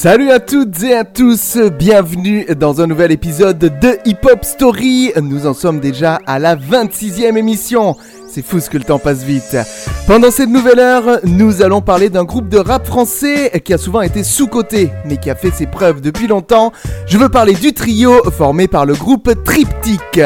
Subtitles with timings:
[0.00, 5.10] Salut à toutes et à tous, bienvenue dans un nouvel épisode de Hip Hop Story.
[5.20, 7.96] Nous en sommes déjà à la 26e émission.
[8.28, 9.56] C'est fou ce que le temps passe vite.
[10.08, 14.00] Pendant cette nouvelle heure, nous allons parler d'un groupe de rap français qui a souvent
[14.00, 16.72] été sous-coté, mais qui a fait ses preuves depuis longtemps.
[17.06, 20.22] Je veux parler du trio formé par le groupe Triptyque.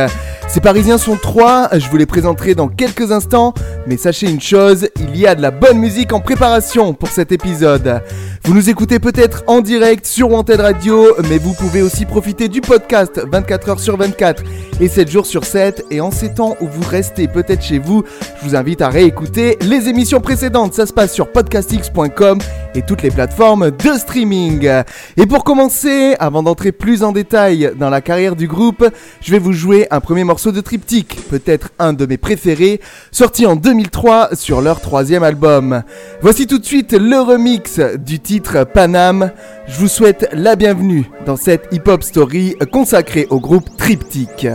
[0.47, 3.55] Ces Parisiens sont trois, je vous les présenterai dans quelques instants,
[3.87, 7.33] mais sachez une chose, il y a de la bonne musique en préparation pour cet
[7.33, 8.03] épisode.
[8.45, 12.61] Vous nous écoutez peut-être en direct sur Wanted Radio, mais vous pouvez aussi profiter du
[12.61, 14.43] podcast 24h sur 24
[14.81, 15.87] et 7 jours sur 7.
[15.91, 18.03] Et en ces temps où vous restez peut-être chez vous,
[18.41, 20.75] je vous invite à réécouter les émissions précédentes.
[20.75, 22.39] Ça se passe sur podcastx.com
[22.75, 24.69] et toutes les plateformes de streaming.
[25.17, 28.87] Et pour commencer, avant d'entrer plus en détail dans la carrière du groupe,
[29.23, 33.47] je vais vous jouer un premier morceau de triptyque, peut-être un de mes préférés, sorti
[33.47, 35.83] en 2003 sur leur troisième album.
[36.21, 39.33] Voici tout de suite le remix du titre Panam.
[39.69, 44.49] Je vous souhaite la bienvenue dans cette hip-hop story consacrée au groupe Triptyque.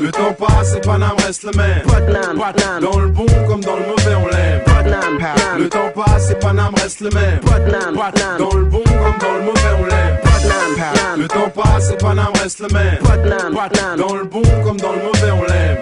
[0.00, 1.82] Le temps passe et Panam reste le même.
[2.80, 4.60] Dans le bon comme dans le mauvais, on l'aime.
[5.58, 7.40] Le temps passe et Panam reste le même.
[8.38, 10.18] Dans le bon comme dans le mauvais, on l'aime.
[11.16, 12.98] Le temps passe et Panam reste le même.
[13.96, 15.78] Dans le bon comme dans le mauvais, on l'aime.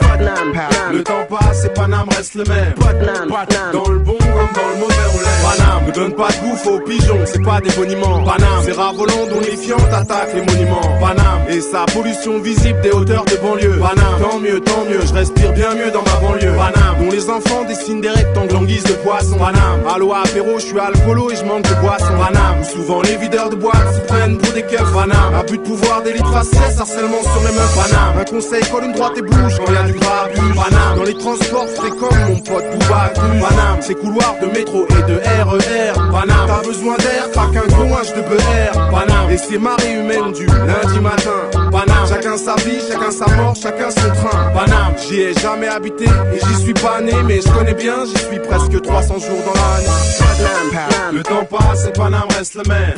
[0.93, 2.75] Le temps passe et Panam reste le même.
[3.73, 4.17] Dans le bon
[5.95, 8.23] donne pas de bouffe aux pigeons, c'est pas des boniments.
[8.25, 10.81] Panam, c'est ravolant dont les fiantes attaquent les monuments.
[11.01, 13.79] Panam et sa pollution visible des hauteurs de banlieue.
[13.79, 16.53] Panam, tant mieux, tant mieux, je respire bien mieux dans ma banlieue.
[16.57, 19.37] Panam, dont les enfants dessinent des rectangles en guise de poisson.
[19.39, 22.15] Panam, allo apéro, je suis alcoolo et je manque de boisson.
[22.19, 24.93] Panam, où souvent les videurs de boîte se prennent pour des keufs.
[24.93, 27.77] Panam, abus de pouvoir, d'élite faciès, harcèlement sur les meufs.
[27.77, 30.57] Panam, un conseil, colle une droite et bouge quand y a du grabuge.
[30.57, 31.67] Panam, dans les transports,
[32.01, 33.13] comme mon pote Bouba.
[33.15, 35.84] Panam, ces couloirs de métro et de RER.
[36.47, 38.91] T'as besoin d'air, pas qu'un gouage de beurre.
[38.91, 41.51] Panam, et c'est marée humaine du lundi matin.
[42.09, 44.53] Chacun sa vie, chacun sa mort, chacun son train.
[45.09, 48.39] J'y ai jamais habité et j'y suis pas né, mais je connais bien, j'y suis
[48.39, 50.34] presque 300 jours dans l'année.
[51.13, 52.95] Le temps passe et Panam reste le même.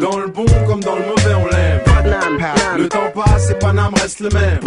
[0.00, 1.80] Dans le bon comme dans le mauvais, on l'aime.
[2.76, 4.58] Le temps passe et Panam reste le même.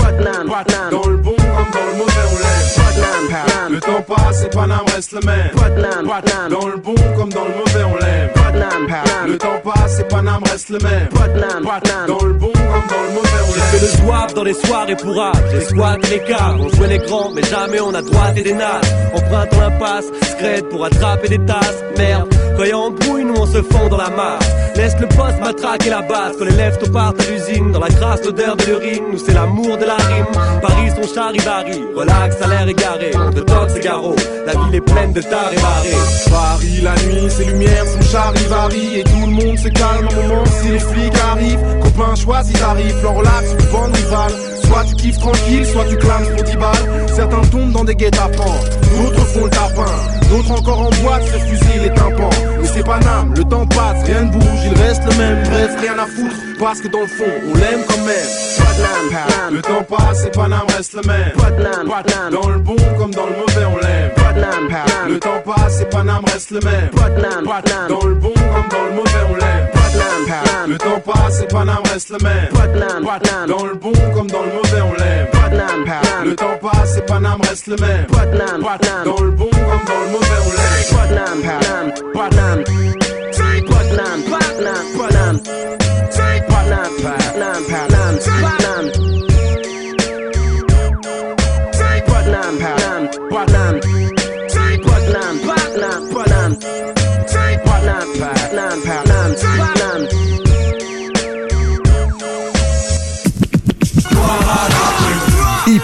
[0.92, 3.72] Dans le bon comme dans le mauvais, on l'aime.
[3.72, 5.52] Le temps passe et Panam reste le même.
[6.50, 8.35] Dans le bon comme dans le mauvais, on l'aime.
[9.28, 11.10] Le temps passe et Panam reste le même.
[12.08, 15.16] Dans le bon comme dans le mauvais, on fait le soif dans les soirées pour
[15.52, 18.94] j'ai squatté les caves, on jouait les grands, mais jamais on a droité des nasses.
[19.14, 22.34] Empruntant l'impasse, scred pour attraper des tasses, merde.
[22.56, 24.50] Croyant en brouille, nous on se fond dans la masse.
[24.76, 27.72] Laisse le poste matraquer la base, quand les lèvres partent à l'usine.
[27.72, 30.26] Dans la crasse, l'odeur de l'urine, nous c'est l'amour de la rime.
[30.62, 33.12] Paris, son charivari, relax, à l'air égaré.
[33.12, 34.16] Te toque, c'est garrot,
[34.46, 36.30] la ville est pleine de tares et.
[36.30, 40.44] Paris, la nuit, ses lumières, son charivari Et tout le monde se calme au moment
[40.46, 44.32] si les flics arrivent Copains choisis tarifs, leur relax ou bande rivale
[44.66, 48.60] Soit tu kiffes tranquille, soit tu clames pour 10 balles Certains tombent dans des guet-apens,
[48.96, 49.86] d'autres font le tapin.
[50.30, 52.30] D'autres encore en boîte se fusillent les tympans.
[52.62, 55.72] Mais c'est pas nam, le temps passe, rien ne bouge, il reste le même Bref,
[55.80, 58.28] rien à foutre, parce que dans le fond, on l'aime quand même.
[59.52, 61.32] Le temps passe et Panam reste le même.
[62.32, 64.12] Dans le bon comme dans le mauvais, on l'aime.
[65.08, 66.90] Le temps passe et Panam reste le même.
[67.88, 69.68] Dans le bon comme dans le mauvais, on l'aime.
[70.68, 72.50] Le temps passe et Panam reste le même.
[73.48, 75.35] Dans le bon comme dans le mauvais, on l'aime.
[76.24, 78.06] Le temps passe et Panam reste le même.
[79.06, 80.66] Dans le bon comme dans le mauvais, on l'aime.
[88.28, 88.65] Hip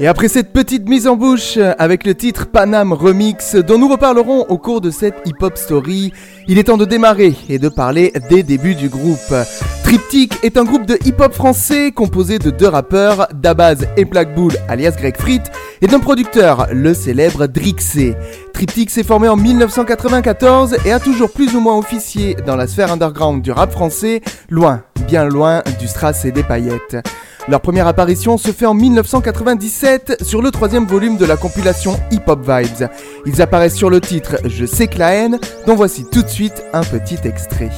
[0.00, 4.44] Et après cette petite mise en bouche avec le titre Panam Remix dont nous reparlerons
[4.48, 6.12] au cours de cette hip-hop story,
[6.48, 9.32] il est temps de démarrer et de parler des débuts du groupe.
[9.84, 14.52] Triptyque est un groupe de hip-hop français composé de deux rappeurs, Dabaz et Black Bull
[14.68, 15.42] alias Greg Frit,
[15.80, 18.16] et d'un producteur, le célèbre Drixé.
[18.54, 22.92] Triptych s'est formé en 1994 et a toujours plus ou moins officié dans la sphère
[22.92, 26.96] underground du rap français, loin, bien loin du strass et des paillettes.
[27.48, 32.22] Leur première apparition se fait en 1997 sur le troisième volume de la compilation Hip
[32.28, 32.88] Hop Vibes.
[33.26, 36.62] Ils apparaissent sur le titre Je sais que la haine, dont voici tout de suite
[36.72, 37.70] un petit extrait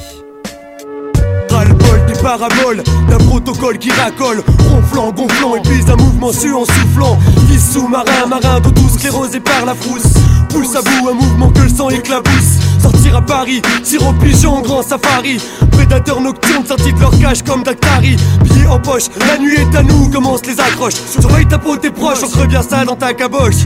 [2.07, 7.17] des paraboles, d'un protocole qui racole, ronflant, gonflant, et puis un mouvement suant, soufflant.
[7.49, 10.13] Fils sous-marin, marin, de tous sclérosé par la frousse.
[10.49, 12.57] Pousse à bout un mouvement que le sang éclabousse.
[12.81, 15.39] Sortir à Paris, sirop pigeon, grand safari.
[15.71, 18.15] Prédateurs nocturnes sortis de leur cage comme Dactari.
[18.43, 20.95] Billets en poche, la nuit est à nous, commence les accroches.
[21.19, 23.65] Surveille ta peau, tes proches, on bien ça dans ta caboche.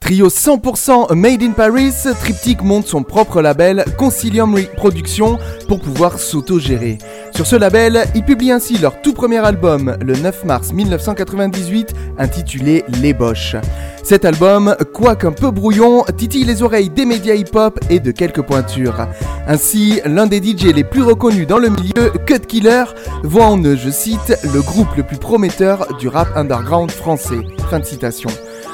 [0.00, 6.98] Trio 100% Made in Paris, Triptych monte son propre label Concilium Productions pour pouvoir s'auto-gérer.
[7.38, 12.84] Sur ce label, ils publient ainsi leur tout premier album le 9 mars 1998 intitulé
[13.00, 13.54] Les Boches.
[14.02, 19.06] Cet album, quoiqu'un peu brouillon, titille les oreilles des médias hip-hop et de quelques pointures.
[19.46, 22.82] Ainsi, l'un des DJ les plus reconnus dans le milieu, Cut Killer,
[23.22, 27.46] voit en eux, je cite, le groupe le plus prometteur du rap underground français.
[27.70, 28.30] Fin de citation.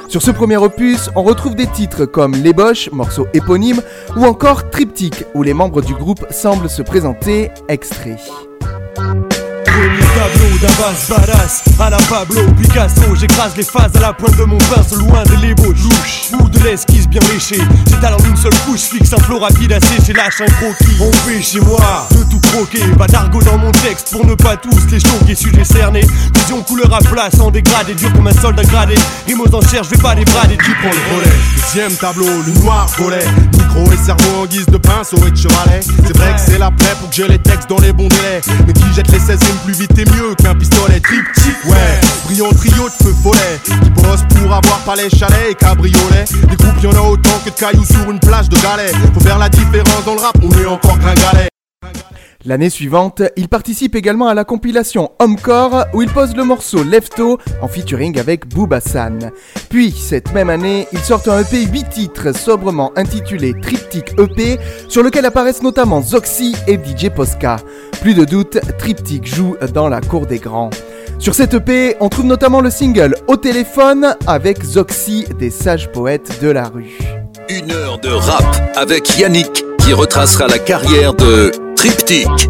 [0.08, 3.82] Sur ce premier opus, on retrouve des titres comme Les Boches, morceau éponyme,
[4.16, 8.20] ou encore Triptyque, où les membres du groupe semblent se présenter extraits
[9.74, 14.58] tableau d'Abbas Badass à la Pablo Picasso J'écrase les phases à la pointe de mon
[14.58, 17.60] pince loin des lébauches louches ou de l'esquisse bien léchée.
[17.88, 21.42] J'étale en une seule couche, fixe un flot rapide sécher, lâche un croquis On fait
[21.42, 25.00] chez moi de tout croquer, pas d'argot dans mon texte pour ne pas tous les
[25.00, 25.34] choquer.
[25.34, 26.02] Sujet cerné,
[26.34, 28.94] vision couleur à place en dégradé, dur comme un soldat gradé.
[29.26, 32.52] Rime aux enchères, je vais pas les brader, qui prend le relais Deuxième tableau, le
[32.60, 33.24] noir volet.
[33.52, 35.80] Micro et cerveau en guise de pince au de chevalet.
[35.82, 38.40] C'est vrai que c'est la plaie pour que j'ai les textes dans les bons délais.
[38.66, 42.00] Mais qui jette les 16 plus vite et mieux qu'un pistolet triptyque, ouais.
[42.26, 46.24] Brillant trio de feu follet, qui bosse pour avoir palais, chalet et cabriolet.
[46.48, 48.94] Des groupes, y'en a autant que de cailloux sur une plage de galets.
[49.14, 51.53] Faut faire la différence dans le rap, on est encore gringalet.
[52.46, 57.38] L'année suivante, il participe également à la compilation Homecore où il pose le morceau Lefto
[57.62, 59.30] en featuring avec Boubassan.
[59.70, 64.58] Puis, cette même année, il sort un EP 8 titres sobrement intitulé Triptych EP
[64.88, 67.56] sur lequel apparaissent notamment Zoxy et DJ Posca.
[68.02, 70.68] Plus de doute, Triptych joue dans la cour des grands.
[71.18, 76.40] Sur cette EP, on trouve notamment le single Au téléphone avec Zoxy des sages poètes
[76.42, 76.98] de la rue.
[77.48, 78.44] Une heure de rap
[78.76, 82.48] avec Yannick qui retracera la carrière de Triptyque.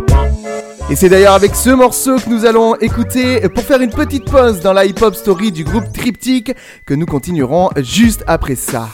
[0.91, 4.61] Et c'est d'ailleurs avec ce morceau que nous allons écouter pour faire une petite pause
[4.61, 6.53] dans la hip-hop story du groupe Triptyque
[6.87, 8.91] que nous continuerons juste après ça.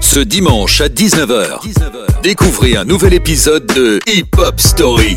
[0.00, 1.60] Ce dimanche à 19h,
[2.24, 5.16] découvrez un nouvel épisode de Hip Hop Story.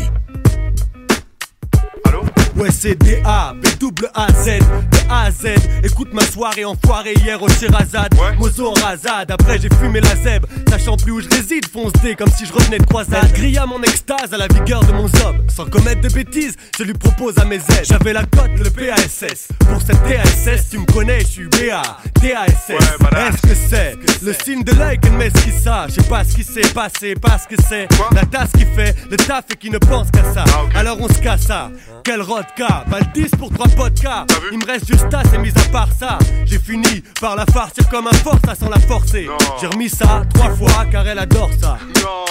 [2.56, 4.60] Ouais, c'est D-A, B-A-Z,
[4.90, 5.46] B-A-Z.
[5.84, 8.14] Écoute ma soirée enfoirée hier au Shirazad.
[8.14, 8.34] Ouais.
[8.38, 10.46] Mozo en razade, après j'ai fumé la zeb.
[10.68, 13.30] Sachant plus où je réside, fonce D comme si je revenais de croisade.
[13.34, 15.36] Gria mon extase à la vigueur de mon zob.
[15.54, 17.84] Sans commettre de bêtises, je lui propose à mes aides.
[17.84, 19.48] J'avais la cote, le PASS.
[19.58, 21.82] Pour cette DASS, tu me connais, je suis BA,
[22.22, 22.68] DASS.
[22.70, 26.24] Ouais, Est-ce que c'est le signe de l'œil qu'elle met ce ça Je sais pas
[26.24, 27.86] ce qui s'est passé, pas ce que c'est.
[28.14, 30.44] La tasse qui fait, le taf et qui ne pense qu'à ça.
[30.48, 31.70] Ah, Alors on se casse ça.
[31.70, 32.00] Hein?
[32.04, 34.30] Quelle rote 4K, 10 pour 3 podcasts.
[34.52, 36.18] Il me reste juste assez, mis à part ça.
[36.44, 39.28] J'ai fini par la farcir comme un force, sans la forcer.
[39.60, 41.78] J'ai remis ça trois fois car elle adore ça.
[42.02, 42.24] Non,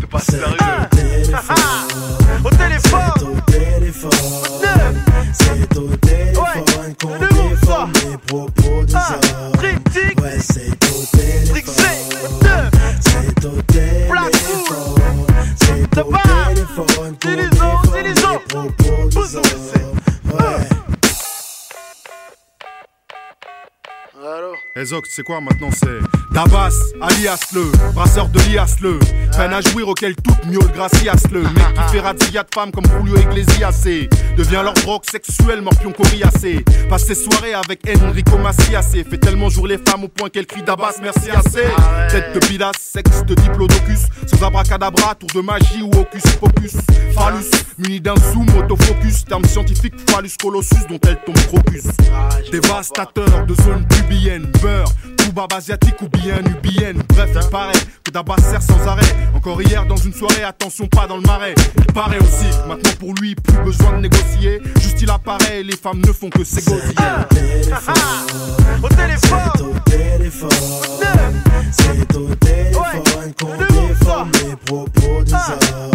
[0.00, 0.56] t'es pas sérieux.
[2.44, 3.10] Au téléphone.
[3.18, 4.10] C'est Au téléphone.
[5.32, 9.52] C'est au téléphone qu'on déforme les propos des hommes.
[10.22, 11.74] Ouais, c'est au téléphone.
[13.00, 18.14] C'est au téléphone c'est au téléphone qu'on déforme les
[18.48, 19.12] propos
[24.22, 24.80] Ouais.
[24.80, 25.98] Ezox, c'est quoi maintenant C'est
[26.32, 28.98] Dabas, alias le, brasseur de lias le,
[29.36, 32.86] peine à jouir auquel toute miaule gracias le, mec qui fait razzia de femmes comme
[32.86, 33.84] Julio Iglesias
[34.36, 36.64] devient leur drogue sexuelle, morpion coriacé.
[36.88, 40.62] Passe ses soirées avec Enrico Macias fait tellement jour les femmes au point qu'elle crie
[40.62, 41.66] Dabas, merci assez.
[42.08, 46.76] Tête de pilas, sexe de diplodocus, sans abracadabra, tour de magie ou hocus pocus.
[47.14, 51.84] Phallus, muni d'un zoom autofocus, terme scientifique phallus colossus dont elle tombe crocus.
[52.50, 57.02] Dévastateur de zone pubienne, beurre, tout baba asiatique ou bien nubienne.
[57.08, 57.72] Bref, il paraît
[58.04, 59.06] que Dabas sert sans arrêt.
[59.34, 61.54] Encore hier dans une soirée, attention pas dans le marais.
[61.78, 64.60] Il paraît aussi maintenant pour lui, plus besoin de négocier.
[64.80, 66.94] Juste il apparaît et les femmes ne font que s'égosiller.
[68.82, 70.50] Au téléphone, C'est au téléphone,
[71.70, 75.90] c'est au téléphone qu'on déforme les propos des hommes.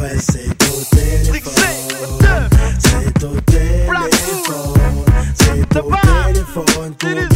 [0.00, 1.52] Ouais, c'est au téléphone,
[2.78, 4.74] c'est au téléphone,
[5.34, 7.31] c'est au téléphone qu'on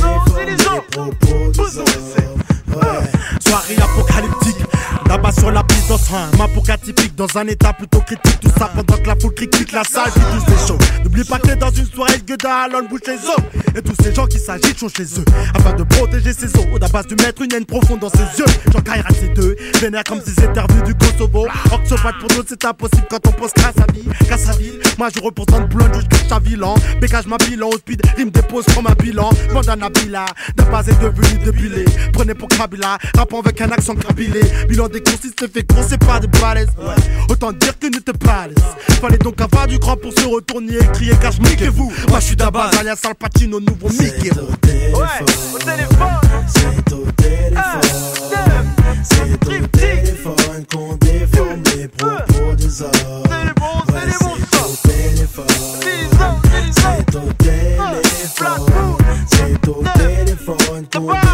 [5.39, 8.41] sur la piste dans un mapoca typique Dans un état plutôt critique.
[8.41, 10.79] Tout ça pendant que la foule critique la salle qui tous les chaud.
[11.05, 13.37] N'oublie pas que dans une soirée que on bouge les os
[13.75, 15.25] Et tous ces gens qui s'agitent sont chez eux.
[15.55, 16.67] Afin de protéger ses os.
[16.73, 18.47] Au base du mettre une haine profonde dans ses yeux.
[18.73, 19.57] Jean à ces deux.
[19.81, 21.47] Vénère comme si c'était revenu du Kosovo.
[21.71, 24.39] Or que se battre pour d'autres c'est impossible quand on pense qu'à sa vie Qu'à
[24.39, 24.81] sa ville.
[24.99, 26.65] Moi je représente de ta ville
[27.01, 29.31] Bégage ma bilan au speed Il me dépose comme un bilan.
[29.69, 30.27] À Nabila
[30.57, 35.01] De base est devenu débulé Prenez pour Kabila Rappant avec un accent cabilé Bilan des
[35.27, 36.69] consiste fait gros, c'est pas des balaises.
[36.79, 36.95] Ouais.
[37.29, 38.57] Autant dire que n'était pas l'aise.
[39.01, 41.39] Fallait donc avoir du grand pour se retourner et crier car je
[41.71, 44.31] vous Moi je suis d'abord alias Al Pacino, nouveau Mickey.
[44.31, 45.07] Ouais,
[45.55, 46.21] au téléphone.
[46.47, 47.81] C'est au téléphone.
[49.03, 52.91] C'est au téléphone qu'on déforme les propos des hommes.
[53.29, 55.47] Ouais, c'est au téléphone.
[56.73, 58.07] C'est au téléphone.
[59.31, 61.26] C'est au téléphone qu'on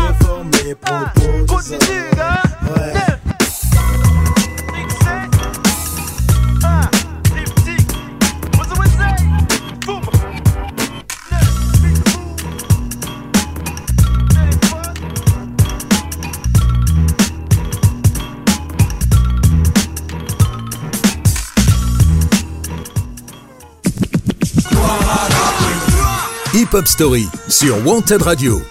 [26.72, 28.62] Hip Hop Story sur Wanted Radio.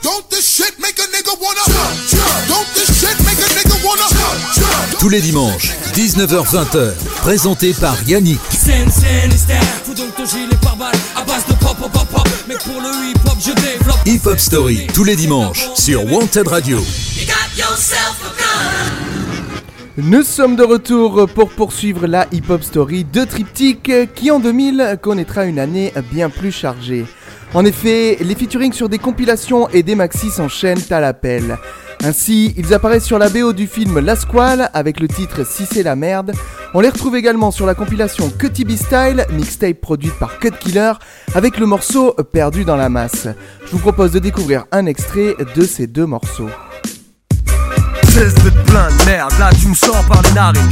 [5.00, 8.40] Tous les dimanches, 19h-20h, présenté par Yannick.
[14.08, 16.80] Hip Hop Story, tous les dimanches, sur Wanted Radio.
[19.98, 24.98] Nous sommes de retour pour poursuivre la Hip Hop Story de Triptyque qui en 2000
[25.00, 27.06] connaîtra une année bien plus chargée.
[27.54, 31.58] En effet, les featurings sur des compilations et des maxis s'enchaînent à l'appel.
[32.04, 35.84] Ainsi, ils apparaissent sur la BO du film La Squale avec le titre Si c'est
[35.84, 36.32] la merde.
[36.74, 40.94] On les retrouve également sur la compilation Cutty B Style, mixtape produite par Cut Killer,
[41.36, 43.28] avec le morceau Perdu dans la masse.
[43.66, 46.50] Je vous propose de découvrir un extrait de ces deux morceaux.
[48.16, 50.72] De te plaindre, merde, là tu me sors par les narines.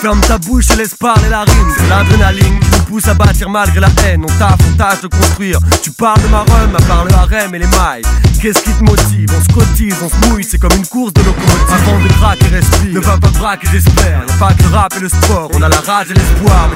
[0.00, 4.22] ferme ta bouche et laisse parler l'adrénaline pousse à bâtir malgré la haine.
[4.24, 5.58] On taffe, on tâche de construire.
[5.82, 8.02] Tu parles de ma rhum, à part le harem et les mailles.
[8.40, 9.28] Qu'est-ce qui te motive?
[9.36, 11.72] On se cotise, on se mouille, c'est comme une course de locomotive.
[11.72, 12.94] Avant de craquer, respire.
[12.94, 14.20] Ne va pas braquer, j'espère.
[14.28, 16.68] Y'a pas le rap et le sport, on a la rage et l'espoir.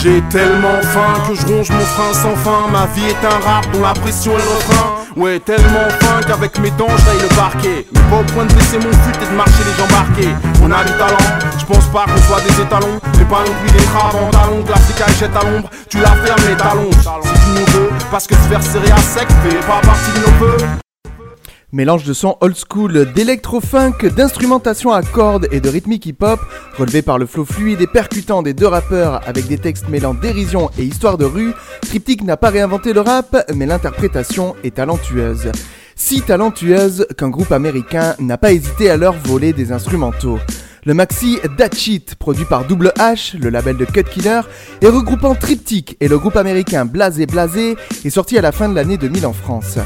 [0.00, 2.68] J'ai tellement faim que je ronge mon frein sans fin.
[2.70, 4.94] Ma vie est un rap dont la pression est le refrain.
[5.16, 7.86] Ouais, tellement faim qu'avec mes dents j'aille le parquet.
[7.92, 10.34] Mais pas au point de baisser mon fut et de marcher les jambes marquées.
[10.68, 11.16] On a du talent,
[11.58, 13.00] je pense pas qu'on soit des étalons.
[13.18, 14.62] Mais pas non plus des trappes en talons.
[14.64, 16.90] Classique à échette à l'ombre, tu la fermes les talons.
[16.92, 20.26] Si tu nous veux, parce que se faire serrer à sec fait pas partie de
[20.26, 20.66] nos voeux.
[21.72, 26.40] Mélange de son old school, d'électro-funk, d'instrumentation à cordes et de rythmique hip-hop,
[26.76, 30.70] relevé par le flow fluide et percutant des deux rappeurs avec des textes mêlant dérision
[30.78, 35.50] et histoire de rue, Triptych n'a pas réinventé le rap, mais l'interprétation est talentueuse.
[36.00, 40.38] Si talentueuse qu'un groupe américain n'a pas hésité à leur voler des instrumentaux.
[40.88, 44.40] Le maxi That Shit, produit par Double H, le label de Cut Killer,
[44.80, 47.76] et regroupant Triptych et le groupe américain Blasé Blasé,
[48.06, 49.76] est sorti à la fin de l'année 2000 en France.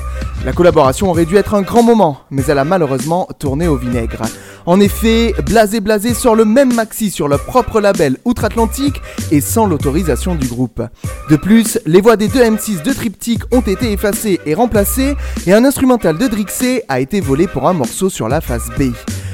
[0.44, 4.22] La collaboration aurait dû être un grand moment, mais elle a malheureusement tourné au vinaigre.
[4.64, 9.66] En effet, Blasé Blasé sort le même maxi sur leur propre label outre-Atlantique et sans
[9.66, 10.84] l'autorisation du groupe.
[11.28, 15.16] De plus, les voix des deux M6 de Triptych ont été effacées et remplacées,
[15.48, 18.92] et un instrumental de Drixé a été volé pour un morceau sur la face B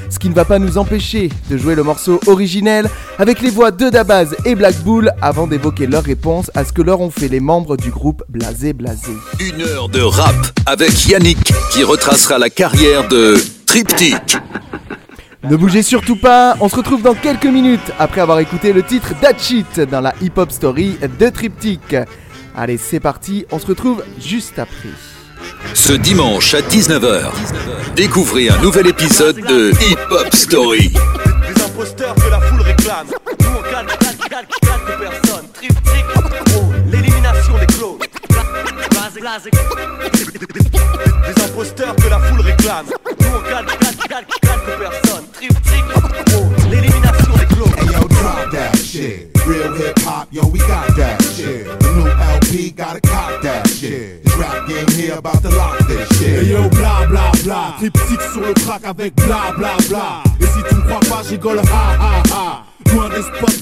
[0.09, 3.71] ce qui ne va pas nous empêcher de jouer le morceau originel avec les voix
[3.71, 7.27] de Dabaz et Black Bull avant d'évoquer leur réponse à ce que leur ont fait
[7.27, 9.13] les membres du groupe Blasé Blasé.
[9.39, 10.35] Une heure de rap
[10.65, 14.37] avec Yannick qui retracera la carrière de Triptych.
[15.43, 19.13] Ne bougez surtout pas, on se retrouve dans quelques minutes après avoir écouté le titre
[19.21, 21.95] That Shit dans la hip-hop story de Triptych.
[22.55, 24.89] Allez, c'est parti, on se retrouve juste après.
[25.73, 27.31] Ce dimanche à 19h,
[27.95, 30.91] découvrez un nouvel épisode de Hip Hop Story.
[31.47, 33.07] Les imposteurs que la foule réclame.
[33.07, 35.45] Nous on calme, calme, calme, calme personne.
[35.53, 36.05] Trip, trip,
[36.91, 37.99] l'élimination des clones.
[41.27, 42.85] Les imposteurs que la foule réclame.
[42.87, 45.25] Nous on calme, calme, calme, calme personne.
[45.33, 45.85] Trip, trip,
[46.69, 47.78] l'élimination des clones.
[47.99, 49.29] Yo, drop that shit.
[49.45, 51.65] Real hip hop, yo, we got that shit.
[51.65, 54.21] The new LP gotta cop that shit.
[54.37, 56.45] Rap game here about to lock this shit.
[56.45, 60.23] Hey yo, bla bla bla, triptyque sur le track avec bla bla bla.
[60.39, 62.68] Et si tu me crois pas, j'rigole ha ha ha.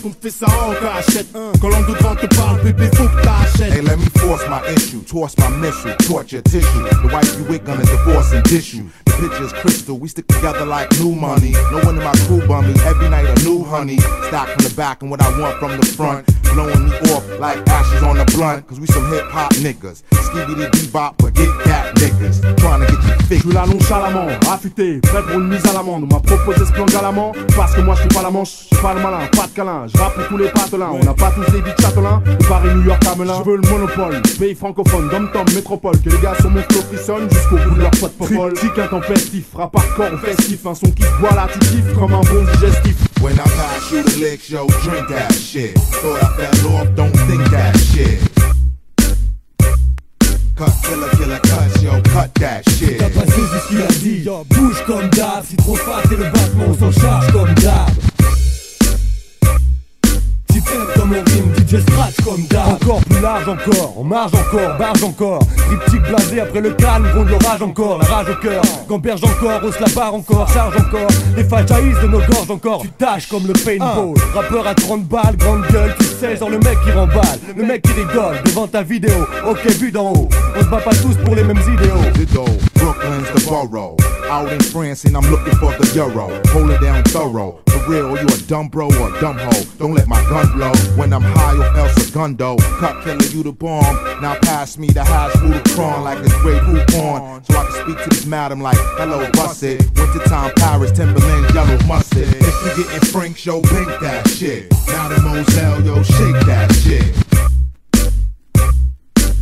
[0.01, 1.27] Qu'on fait ça en cachette.
[1.61, 3.73] Quand devant te parle, bébé, faut que t'achètes.
[3.73, 6.83] Hey, let me force my issue, toss my missile, torture tissue.
[7.03, 8.89] The wife you with gonna divorce and dish you.
[9.05, 11.51] The picture's crystal, we stick together like new money.
[11.71, 13.99] No one in my crew bum me, every night a new honey.
[14.27, 16.25] Stock from the back and what I want from the front.
[16.57, 20.01] Blowing me off like ashes on a blunt, cause we some hip hop niggas.
[20.25, 22.41] Skibidi bebop, but get that niggas.
[22.57, 23.45] Trying to get you Je fixed.
[23.45, 26.05] nonchalamment, affûté, prêt pour une mise à l'amende.
[26.09, 28.75] On m'a proposé ce plan galamment, parce que moi je suis pas la manche, je
[28.75, 29.85] suis pas le malin, pas de câlin.
[29.85, 32.23] Je rappe pour tous les patelins, on n'a pas tous les beats châtelains.
[32.25, 33.43] De Paris, New York, Hamelin.
[33.45, 35.99] Je veux le monopole, pays francophone, dom-tom, métropole.
[36.01, 38.53] Que les gars sur mon flow frissonnent jusqu'au bout de leur pote popole.
[38.53, 40.65] Triptyque intempestif, rap hardcore ou festif.
[40.65, 42.95] Un son qui se boit là, tu kiffes comme un bon digestif.
[43.21, 45.73] When I pass you the licks, yo, drink that shit.
[45.73, 46.46] Thought I
[54.49, 58.06] Bouge comme d'hab, si trop fat et le battement on s'en charge comme d'hab
[60.95, 62.73] comme on rime, DJ scratch comme d'hab.
[62.73, 65.39] Encore plus large encore, on marge encore, barge encore.
[65.55, 69.79] Triptyque blasé après le calme, gronde l'orage encore La rage au cœur, gamberge encore, hausse
[69.79, 73.47] la barre encore Charge encore, les failles jaillissent de nos gorges encore Tu tâches comme
[73.47, 74.13] le paintball.
[74.33, 77.39] Rappeur à 30 balles, grande gueule, tu sais genre le mec qui remballe.
[77.55, 80.95] Le mec qui rigole devant ta vidéo, ok vu d'en haut On se bat pas
[80.95, 82.01] tous pour les mêmes idéaux
[82.73, 83.95] Brooklyn's the borough.
[84.27, 86.29] Out in France and I'm looking for the euro.
[86.47, 87.61] Hold it down thorough.
[87.67, 89.63] For real, you a dumb bro or a dumb hoe.
[89.77, 90.71] Don't let my gun blow.
[90.95, 92.57] When I'm high or else a gun dough.
[92.79, 93.83] Cut killer, you the bomb.
[94.19, 97.43] Now pass me the hash food prawn like it's great hoop on.
[97.43, 99.85] So I can speak to this madam like, hello, bust it.
[99.95, 102.27] Wintertime Paris, Timberland, yellow mustard.
[102.29, 104.71] If you getting Frank, yo, pink that shit.
[104.87, 107.26] Now the Moselle, yo, shake that shit.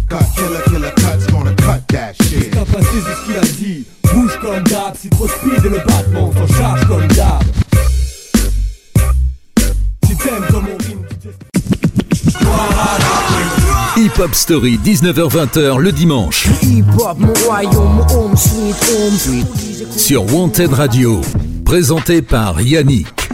[0.10, 2.52] Cut killer, killer cuts, gonna cut that shit.
[2.52, 5.78] T'as pas saisi ce qu'il a dit Bouge comme d'hab, si trop speed et le
[5.78, 7.44] battement s'en charge comme d'hab
[10.06, 11.30] Si t'aimes comme on rime, DJ
[13.98, 16.48] Hip Hop Story, 19h-20h le dimanche.
[19.96, 21.22] Sur Wanted Radio.
[21.64, 23.30] Présenté par Yannick.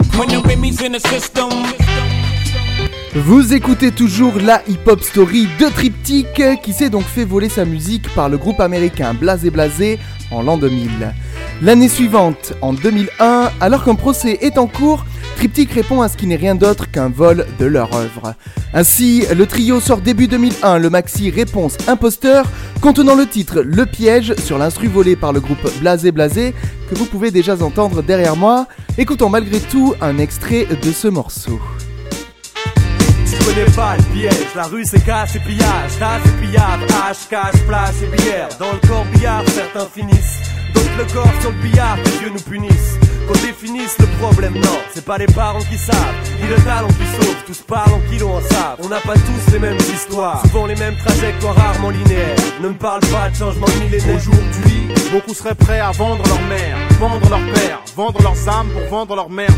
[3.14, 8.08] Vous écoutez toujours la hip-hop story de Triptyque qui s'est donc fait voler sa musique
[8.14, 9.98] par le groupe américain Blasé Blasé
[10.30, 11.12] en l'an 2000.
[11.60, 15.04] L'année suivante, en 2001, alors qu'un procès est en cours,
[15.36, 18.34] Triptyque répond à ce qui n'est rien d'autre qu'un vol de leur œuvre.
[18.72, 22.46] Ainsi, le trio sort début 2001 le maxi Réponse Imposteur
[22.80, 26.54] contenant le titre Le piège sur l'instru volé par le groupe Blasé Blasé
[26.88, 28.68] que vous pouvez déjà entendre derrière moi.
[28.96, 31.60] Écoutons malgré tout un extrait de ce morceau.
[33.44, 37.60] Connais pas le piège, la rue c'est casse et pillage, tasse et pillable, hache, cache,
[37.66, 38.48] place et bière.
[38.58, 40.38] Dans le corbillard, certains finissent,
[40.72, 42.98] d'autres le corps sur le billard, que Dieu nous punisse.
[43.26, 47.06] Qu'on définisse le problème, non, c'est pas les parents qui savent, ni le talent qui
[47.16, 48.78] sauve, tous parlent en kilos en savent.
[48.82, 52.36] On n'a pas tous les mêmes histoires, souvent les mêmes trajectoires rarement linéaires.
[52.60, 54.16] Ne me parle pas de changement millénaire.
[54.16, 58.88] Aujourd'hui, beaucoup seraient prêts à vendre leur mère, vendre leur père, vendre leurs âmes pour
[58.88, 59.50] vendre leur mère.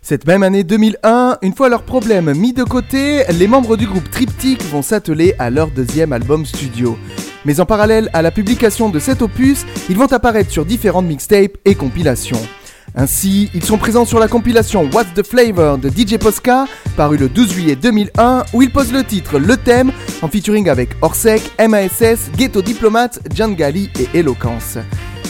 [0.00, 4.10] Cette même année 2001, une fois leurs problèmes mis de côté, les membres du groupe
[4.10, 6.96] Triptyque vont s'atteler à leur deuxième album studio.
[7.44, 11.58] Mais en parallèle à la publication de cet opus, ils vont apparaître sur différentes mixtapes
[11.66, 12.40] et compilations.
[12.96, 17.28] Ainsi, ils sont présents sur la compilation What's the Flavor de DJ Posca, paru le
[17.28, 19.90] 12 juillet 2001, où ils posent le titre Le Thème,
[20.22, 24.78] en featuring avec Orsec, MASS, Ghetto Diplomate, Djangali et Eloquence.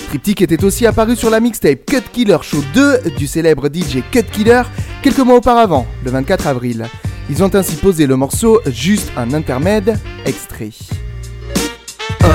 [0.09, 4.25] Triptyque était aussi apparu sur la mixtape Cut Killer Show 2 du célèbre DJ Cut
[4.31, 4.63] Killer
[5.03, 6.85] quelques mois auparavant, le 24 avril.
[7.31, 10.71] Ils ont ainsi posé le morceau Juste un intermède extrait.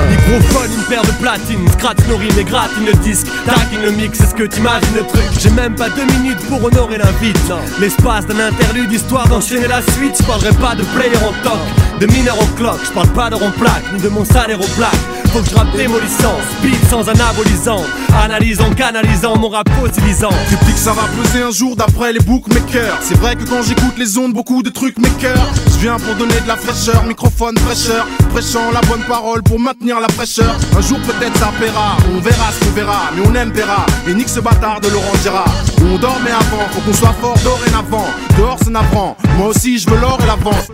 [0.08, 4.20] Microphone, une paire de platine, scratch nos rimes et gratine le disque, tagging le mix,
[4.20, 5.22] est-ce que t'imagines le truc.
[5.40, 7.38] J'ai même pas deux minutes pour honorer l'invite,
[7.80, 11.60] L'espace d'un interlude, histoire d'enchaîner la suite, je parlerai pas de player en toc,
[12.00, 14.74] de mineur en clock, je parle pas de rond plaque, ni de mon salaire aux
[14.76, 15.19] plaques.
[15.32, 17.84] Faut que je rappe démolissant, speed sans anabolisant,
[18.20, 20.30] analysant, canalisant, mon rap fossilisant.
[20.48, 22.98] Dis que ça va peser un jour d'après les bookmakers.
[23.00, 25.48] C'est vrai que quand j'écoute les ondes, beaucoup de trucs m'écœurent.
[25.66, 30.00] Je viens pour donner de la fraîcheur, microphone fraîcheur, prêchant la bonne parole pour maintenir
[30.00, 30.52] la fraîcheur.
[30.76, 33.86] Un jour peut-être ça paiera, on verra ce qu'on verra, mais on aime verra.
[34.08, 35.54] Et nique ce bâtard de Laurent Gérard.
[35.92, 38.08] On dormait avant, faut qu'on soit fort dorénavant.
[38.36, 40.70] Dehors c'est navrant, moi aussi je veux l'or et l'avance.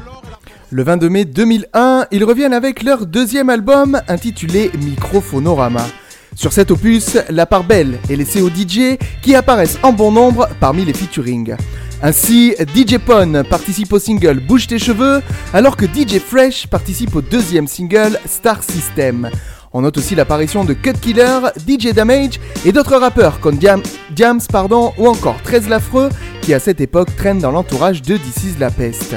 [0.70, 5.86] Le 22 mai 2001, ils reviennent avec leur deuxième album intitulé Microphonorama.
[6.34, 10.48] Sur cet opus, la part belle est laissée aux DJ qui apparaissent en bon nombre
[10.58, 11.54] parmi les featuring.
[12.02, 15.22] Ainsi, DJ Pon participe au single Bouge tes cheveux,
[15.54, 19.30] alors que DJ Fresh participe au deuxième single Star System.
[19.72, 24.40] On note aussi l'apparition de Cut Killer, DJ Damage et d'autres rappeurs comme Diam, Diams
[24.50, 26.08] pardon, ou encore 13 Lafreux
[26.42, 29.14] qui à cette époque traînent dans l'entourage de DC's La Peste.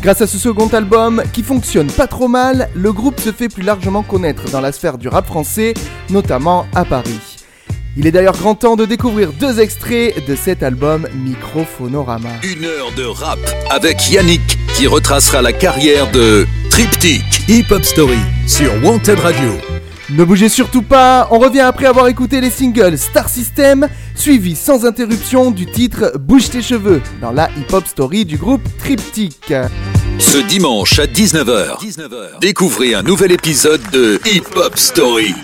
[0.00, 3.62] Grâce à ce second album, qui fonctionne pas trop mal, le groupe se fait plus
[3.62, 5.74] largement connaître dans la sphère du rap français,
[6.10, 7.20] notamment à Paris.
[7.96, 12.28] Il est d'ailleurs grand temps de découvrir deux extraits de cet album Microphonorama.
[12.42, 13.38] Une heure de rap
[13.70, 19.50] avec Yannick qui retracera la carrière de Triptych Hip Hop Story sur Wanted Radio.
[20.08, 24.86] Ne bougez surtout pas, on revient après avoir écouté les singles Star System, suivi sans
[24.86, 29.52] interruption du titre Bouge tes cheveux dans la Hip Hop Story du groupe Triptych.
[30.20, 35.34] Ce dimanche à 19h, découvrez un nouvel épisode de Hip Hop Story.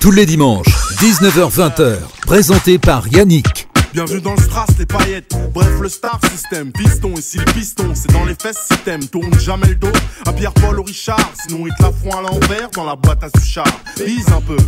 [0.00, 1.96] Tous les dimanches, 19h-20h,
[2.26, 3.65] présenté par Yannick.
[3.96, 5.34] Bienvenue dans le strass, les paillettes.
[5.54, 6.70] Bref, le star system.
[6.70, 9.06] Piston, ici les pistons, c'est dans les fesses si t'aimes.
[9.08, 9.92] Tourne jamais le dos
[10.26, 11.32] à Pierre-Paul ou Richard.
[11.48, 13.64] Sinon, il te la font à l'envers dans la boîte à Suchard.
[13.96, 14.58] Vise un peu.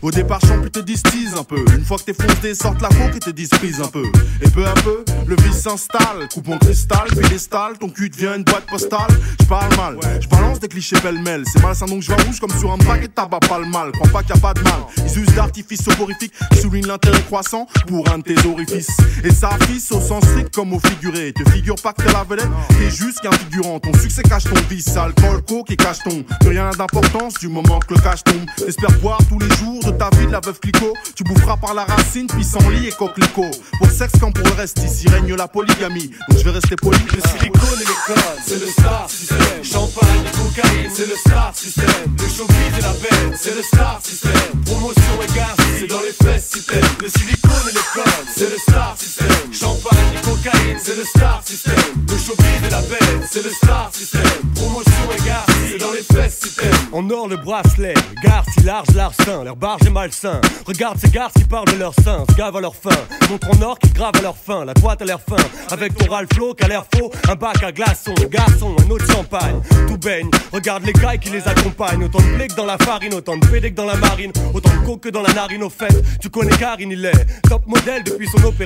[0.00, 1.62] Au départ, champ, te distise un peu.
[1.74, 4.04] Une fois que t'es foncé, sortent la coque et te disprise un peu.
[4.40, 6.28] Et peu à peu, le vice s'installe.
[6.32, 9.10] Coupe en cristal, pédestal, ton cul devient une boîte postale.
[9.40, 11.42] Je parle mal, je balance des clichés pêle-mêle.
[11.52, 13.90] C'est malsain donc je vais rouge comme sur un paquet de tabac, pas le mal.
[13.92, 14.80] Crois pas qu'il a pas de mal.
[14.98, 18.77] Ils usent d'artifices soporifiques qui soulignent l'intérêt croissant pour un de tes orifices.
[19.24, 21.32] Et ça affiche au sens strict comme au figuré.
[21.32, 23.80] Te figure pas que t'es la vedette, t'es juste qu'un figurant.
[23.80, 26.24] Ton succès cache ton vice, alcool, coke et cache ton.
[26.40, 28.46] Plus rien d'importance du moment que le cache tombe.
[28.56, 30.94] T'espères boire tous les jours de ta vie de la veuve Clicquot.
[31.14, 33.50] Tu boufferas par la racine, pissenlit et coquelicot.
[33.78, 36.10] Pour sexe comme pour le reste, ici règne la polygamie.
[36.28, 36.98] Donc je vais rester poli.
[37.14, 39.38] Le silicone et l'école, c'est le star system.
[39.62, 41.84] Champagne et cocaïne, c'est le star system.
[42.18, 44.32] Le showbiz et la belle, c'est le star system.
[44.64, 46.84] Promotion et gaz, c'est dans les fesses système.
[47.00, 49.26] Le silicone et l'école, c'est le star system.
[49.52, 51.74] Champagne et cocaïne, c'est le star system.
[52.08, 54.22] Le showbiz et la belle, c'est le star system.
[54.54, 56.72] Promotion et gaz, c'est dans les fesses système.
[56.92, 60.40] En or le bracelet, garde si large larcin, leur barge est malsain.
[60.66, 62.96] Regarde ces garces qui parlent de leur sein, se gavent à leur faim.
[63.30, 65.36] Montre en or qui grave à leur faim, la droite a l'air fin.
[65.70, 69.06] Avec ton Ralph Flo qui a l'air faux, un bac à glaçons, garçon, un autre
[69.10, 69.60] champagne.
[69.86, 72.04] Tout baigne, regarde les gars qui les accompagnent.
[72.04, 74.70] Autant de blé que dans la farine, autant de pédé que dans la marine, autant
[74.70, 75.94] de coke que dans la narine au fait.
[76.20, 78.57] Tu connais Karine, il est top modèle depuis son opération.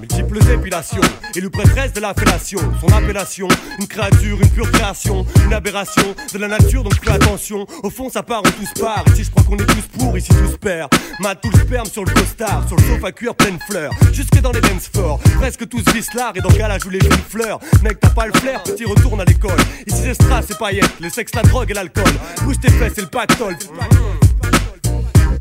[0.00, 1.00] Multiples épilations,
[1.36, 2.58] élu prêtresse de la fellation.
[2.80, 3.46] Son appellation,
[3.78, 7.64] une créature, une pure création, une aberration de la nature, donc fais attention.
[7.84, 9.04] Au fond, ça part, on tous part.
[9.12, 10.90] Ici, je crois qu'on est tous pour, ici, tous perd.
[11.20, 13.92] Mat tout le sperme sur le costard, sur le chauffe à cuir pleine fleurs.
[14.12, 17.00] Jusque dans les dance forts, presque tous vissent l'art et dans le là, joue les
[17.00, 17.60] fines fleurs.
[17.84, 19.58] Mec, t'as pas le flair, petit retourne à l'école.
[19.86, 22.12] Ici, c'est strass, c'est paillettes, le sexe, la drogue et l'alcool.
[22.42, 23.56] Bouge tes fesses, c'est le pactole.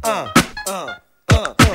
[0.04, 0.26] Un,
[0.72, 0.86] un.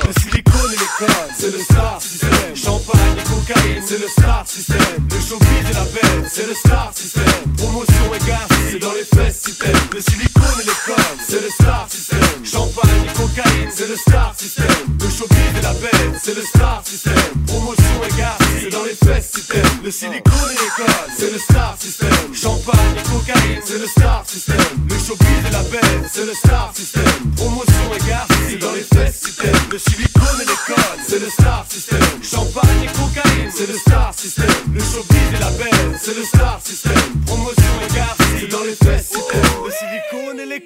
[0.05, 2.31] Le silicone et l'école, c'est le star system.
[2.55, 4.79] Champagne et cocaïne, c'est le star system.
[5.11, 7.25] Le showbiz et la belle, c'est le star system.
[7.57, 9.77] Promotion et gaz, c'est dans les fesses système.
[9.93, 12.19] Le silicone et l'école, c'est le star system.
[12.45, 14.67] Champagne et cocaïne, c'est le star system.
[15.01, 17.15] Le showbiz et la belle, c'est le star system.
[17.47, 19.71] Promotion et gaz, c'est dans les fesses système.
[19.85, 22.35] Le silicone et l'école, c'est le star system.
[22.35, 24.57] Champagne et cocaïne, c'est le star system.
[24.89, 27.05] Le showbiz et la belle, c'est le star system.
[27.37, 29.53] Promotion et gaz, c'est dans les fesses système.
[29.99, 32.01] L'école, c'est le star system.
[32.23, 34.47] Champagne et cocaïne, c'est le star system.
[34.73, 36.93] Le showbiz et la belle, c'est le star system.
[37.27, 39.43] Promotion et gaz, c'est dans les fesses système.
[39.65, 40.63] Le silicone et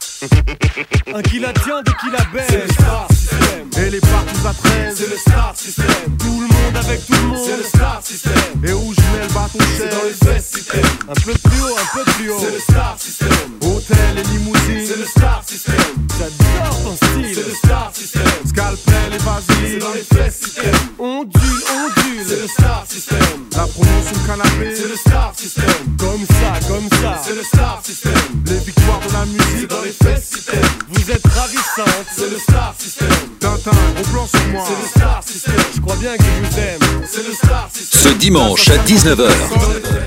[1.13, 2.47] Un qui la tient, deux qui la baisse.
[2.49, 3.85] C'est le star system.
[3.85, 5.85] Et les parties à 13, C'est le star system.
[6.19, 7.37] tout le monde avec tout le monde.
[7.45, 8.33] C'est le star system.
[8.65, 10.85] Et où je mets le bâton C'est dans les fesses système.
[11.09, 12.37] Un peu plus haut, un peu plus haut.
[12.39, 13.29] C'est le star system.
[13.63, 14.85] Hôtel et limousine.
[14.87, 15.75] C'est le star system.
[16.17, 17.31] J'adore ton style.
[17.35, 18.21] C'est le star system.
[18.47, 19.79] Scalpel et C'est vaseline.
[19.79, 20.75] dans les fesses système.
[20.99, 22.25] Ondule, ondule.
[22.27, 23.19] C'est le star system.
[23.57, 24.73] La promotion canapé.
[24.75, 25.65] C'est le star system.
[25.99, 27.21] Comme ça, comme ça.
[27.25, 28.11] C'est le star system.
[28.47, 29.69] Les victoires de la C'est musique.
[29.69, 29.91] dans les
[30.53, 30.69] système.
[30.89, 32.05] Vous êtes ravissante.
[32.15, 33.07] C'est le star system.
[33.39, 34.63] Tintin, au plan sur moi.
[34.67, 35.53] C'est le star system.
[35.75, 37.05] Je crois bien que je vous aime.
[37.09, 38.01] C'est le star system.
[38.01, 39.29] Ce dimanche à 19h,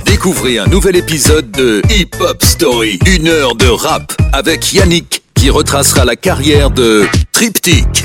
[0.05, 2.99] découvrez un nouvel épisode de Hip Hop Story.
[3.07, 8.05] Une heure de rap avec Yannick qui retracera la carrière de Triptych.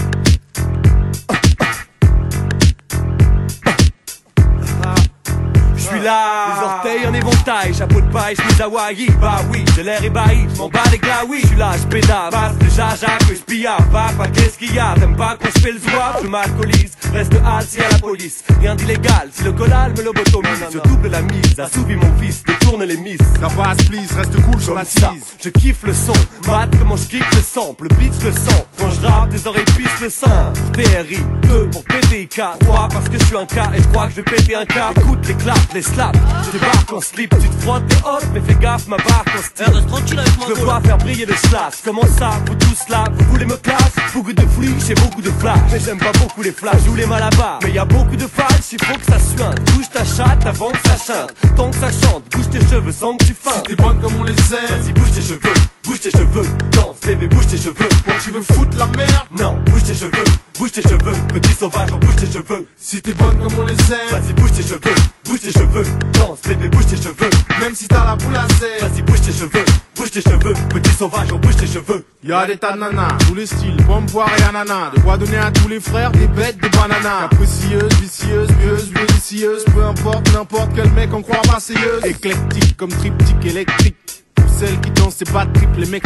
[6.04, 6.56] Là.
[6.56, 9.08] Les orteils en éventail, chapeau de paille, chemise Hawaii.
[9.22, 11.40] Bah oui, j'ai l'air ébahi, je m'en bats les oui.
[11.42, 13.78] Je suis là, je pédale, passe déjà Jacques, je pilla.
[13.92, 14.94] Papa, qu'est-ce qu'il y a?
[14.96, 17.34] T'aimes pas quand je fais le zouave Je m'alcoolise, reste
[17.68, 18.44] si à la police.
[18.60, 20.66] Rien d'illégal, si le collal me lobotomise.
[20.72, 23.20] Je double la mise, assouvis mon fils, détourne les miss.
[23.42, 25.36] La base, please, reste cool, je m'assise.
[25.44, 26.14] Je kiffe le son,
[26.48, 28.66] mat comment je kiffe le sample, le beat le sang.
[28.78, 30.54] Quand je rappe, des oreilles pissent le sang.
[30.74, 34.08] TRI, 2 pour péter K, 3 parce que je suis un K et je crois
[34.08, 34.78] que je vais péter un K.
[34.98, 38.42] Écoute les claps, les slaps, je débarque en slip, tu te frottes tes hot, mais
[38.42, 39.74] fais gaffe, ma barre en style.
[39.74, 40.48] Reste tranquille avec moi.
[40.50, 43.58] Je veux pas faire briller le slash, comment ça, vous tous là, vous voulez me
[43.58, 43.92] classe?
[44.14, 47.06] Beaucoup de flics, j'ai beaucoup de flash, mais j'aime pas beaucoup les flashs, je les
[47.06, 47.60] malabar.
[47.64, 49.60] Mais y a beaucoup de falches, il faut que ça suinte.
[49.72, 53.16] Bouge ta chatte avant que ça chante, tant que ça chante, bouge tes cheveux sans
[53.18, 53.68] que tu feintes.
[53.68, 54.82] T'es bonne comme on les aime.
[54.82, 57.90] Vas-y, bouge tes cheveux, bouge tes cheveux, danse, bébé, bouge tes cheveux.
[58.06, 59.28] Bon, tu veux foutre la merde?
[59.38, 60.24] Non, bouge tes cheveux,
[60.58, 62.68] bouge tes cheveux, petit sauvage, bouge tes cheveux.
[62.78, 64.12] Si t'es bonne comme on les aime.
[64.12, 65.81] Vas-y, bouge tes cheveux, bouge tes cheveux,
[66.14, 67.30] danse, bébé, bouge tes cheveux.
[67.60, 68.90] Même si t'as la boule à serre.
[68.90, 69.66] Vas-y, bouge tes cheveux,
[69.96, 72.06] bouge tes cheveux, petit sauvage, bouge tes cheveux.
[72.24, 74.92] Y'a des tas de nanas, tous les styles, pommes, poire et ananas.
[74.96, 77.30] De quoi donner à tous les frères des bêtes, des bananas.
[77.30, 79.66] Capricieuse, vicieuse, pieuse, délicieuse.
[79.74, 82.04] Peu importe, n'importe quel mec en croit marseillaise.
[82.06, 83.96] Éclectique comme triptyque électrique.
[84.36, 86.04] Pour celles qui dansent, c'est pas triple, les mecs.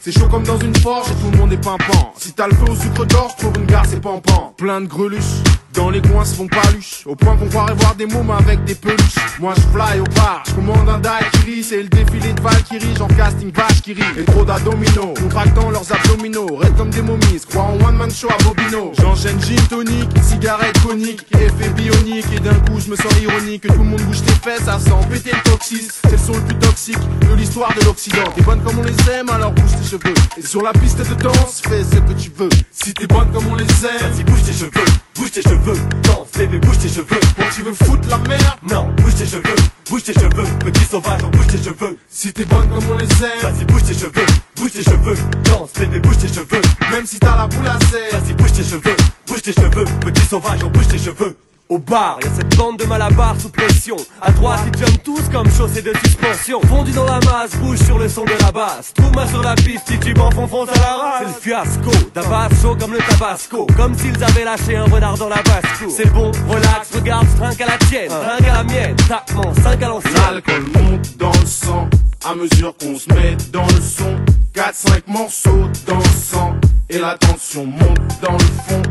[0.00, 2.12] C'est chaud comme dans une forge et tout le monde est pimpant.
[2.18, 4.54] Si t'as le feu au sucre d'orge, trouve une gare, c'est pampant.
[4.56, 5.42] Plein de greluches.
[5.74, 7.02] Dans les coins se font paluches.
[7.04, 9.16] Au point qu'on croirait voir des mômes avec des peluches.
[9.40, 11.62] Moi je fly au bar, je commande un daiquiri.
[11.64, 15.92] C'est le défilé de Valkyrie, j'en casting vache qui rit Et trop d'abdominaux, contractant leurs
[15.92, 16.56] abdominaux.
[16.56, 18.92] Raides comme des momies, crois en one man show à Bobino.
[19.00, 21.26] J'enchaîne gin tonic, cigarette conique.
[21.32, 22.26] Effet bionique.
[22.32, 23.62] Et d'un coup je me sens ironique.
[23.62, 26.32] Que tout le monde bouge tes fesses, ça sent péter le toxis C'est le son
[26.34, 28.30] le plus toxique de l'histoire de l'Occident.
[28.36, 30.14] T'es bonne comme on les aime, alors bouge tes cheveux.
[30.36, 32.48] Et sur la piste de danse, fais ce que tu veux.
[32.70, 34.70] Si t'es bonne comme on les aime Vas-y, bouge tes cheveux,
[35.16, 37.20] bouge tes cheveux, danse, bébé, bouge tes cheveux.
[37.36, 39.56] Bon tu veux foutre la merde Non, bouge tes cheveux,
[39.88, 41.98] bouge tes cheveux, petit sauvage, bouge tes cheveux.
[42.08, 46.00] Si t'es bonne comme on les Vas-y, bouge tes cheveux, bouge tes cheveux, danse, bébé,
[46.00, 46.62] bouge tes cheveux.
[46.90, 48.96] Même si t'as la boule à serre Vas-y, bouge tes cheveux,
[49.26, 51.36] bouge tes cheveux, petit sauvage, bouge tes cheveux.
[51.74, 53.96] Au bar, y a cette bande de malabars sous pression.
[54.22, 56.60] À droite, ils jumpent tous comme chaussés de suspension.
[56.68, 58.92] Fondu dans la masse, bouge sur le son de la basse.
[58.94, 61.18] Trouve-moi sur la piste, titube en fond à la race.
[61.18, 63.66] C'est le fiasco, d'Avas chaud comme le tabasco.
[63.76, 67.66] Comme s'ils avaient lâché un renard dans la basse C'est bon, relax, regarde, trinque à
[67.66, 68.96] la tienne, trinque à la mienne.
[69.08, 70.14] Tapement, 5 à l'ancienne.
[70.14, 71.88] L'alcool monte dans le sang
[72.24, 74.14] à mesure qu'on se met dans le son.
[74.54, 76.54] 4-5 morceaux dansant
[76.88, 78.82] et la tension monte dans le fond.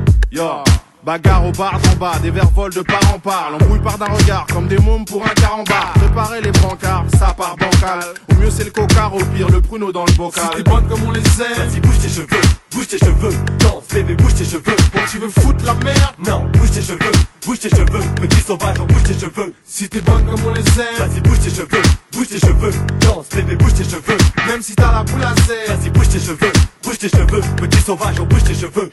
[1.06, 3.50] Bagarre au bar d'en bas, des verres volent de part en part.
[3.52, 5.92] L'embrouille part d'un regard, comme des mômes pour un carambar.
[5.96, 8.00] Préparez les brancards, ça part bancal.
[8.32, 10.44] Au mieux c'est le cocard, au pire le pruneau dans le bocal.
[10.46, 13.84] Si t'es bonne comme on les aime, Vas-y, bouge tes cheveux, bouge tes cheveux, danse,
[13.94, 14.63] bébé, bouge tes cheveux.
[14.94, 17.12] bon tu veux foutre la merde Non, bouge tes cheveux,
[17.46, 19.54] bouge tes cheveux, petit sauvage, bouge tes cheveux.
[19.66, 21.82] Si t'es bonne comme on les aime, Vas-y, bouge tes cheveux,
[22.13, 24.18] bouge tes cheveux, danse, bébé, bouge tes cheveux.
[24.48, 25.76] même si t'as la boule à serre.
[25.76, 28.89] Vas-y, bouge tes cheveux, bouge tes cheveux, petit sauvage, bouge tes cheveux.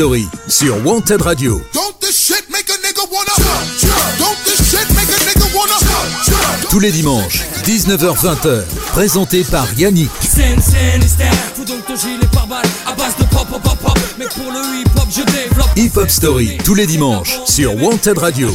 [0.00, 1.60] Story sur Wanted Radio.
[1.74, 3.34] Don't this shit make a nigga wanna?
[4.18, 5.74] Don't this shit make a nigga wanna?
[6.70, 10.08] Tous les dimanches, 19h-20h, présenté par Yannick.
[10.22, 10.56] Hip
[14.96, 15.08] hop.
[15.76, 18.48] Hip Hop Story, tous les dimanches, sur Wanted Radio.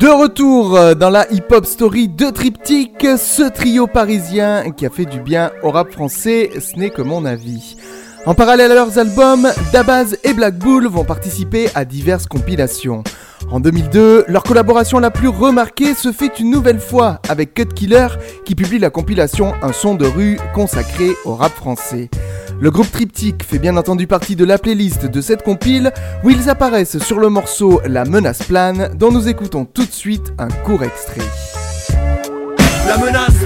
[0.00, 5.04] De retour euh, dans la hip-hop story de Triptyque, ce trio parisien qui a fait
[5.04, 7.76] du bien au rap français, ce n'est que mon avis.
[8.26, 13.04] En parallèle à leurs albums, Dabaz et Black Bull vont participer à diverses compilations.
[13.50, 18.08] En 2002, leur collaboration la plus remarquée se fait une nouvelle fois avec Cut Killer
[18.46, 22.08] qui publie la compilation Un son de rue consacré au rap français.
[22.58, 26.48] Le groupe Triptyque fait bien entendu partie de la playlist de cette compile où ils
[26.48, 30.82] apparaissent sur le morceau La menace plane dont nous écoutons tout de suite un court
[30.82, 31.20] extrait.
[32.86, 33.43] La menace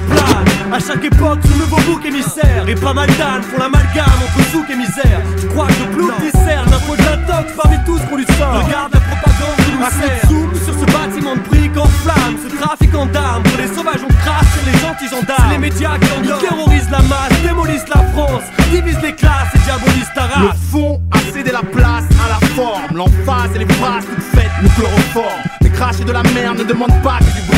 [0.70, 2.68] À chaque époque, ce nouveau bouc émissaire.
[2.68, 5.20] Et pas mal d'ânes font l'amalgame entre souk et misère.
[5.40, 8.64] Je crois que le plouc dissert l'info de l'intox parmi tous qu'on lui sort.
[8.64, 10.28] Regarde la propagande qui nous sert.
[10.64, 13.42] Sur ce bâtiment de briques en flammes, ce trafiquant d'armes.
[13.44, 15.52] Pour les sauvages, on crache sur les gentils gendarmes.
[15.52, 20.12] Les médias qui en terrorisent la masse, démolissent la France, divisent les classes et diabolisent
[20.14, 20.56] ta Le race.
[20.70, 22.94] fond a cédé la place à la forme.
[22.94, 25.42] L'emphase et les phrases toutes faites nous chloroforment.
[25.62, 27.57] Mais cracher de la merde ne demande pas que du brio.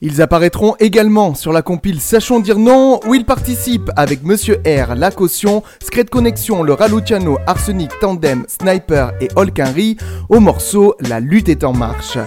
[0.00, 4.94] Ils apparaîtront également sur la compile Sachons dire non, où ils participent avec Monsieur R,
[4.96, 9.96] La Caution, Scred Connexion, le Raluciano, Arsenic, Tandem, Sniper et Holkinry
[10.28, 12.18] au morceau La lutte est en marche.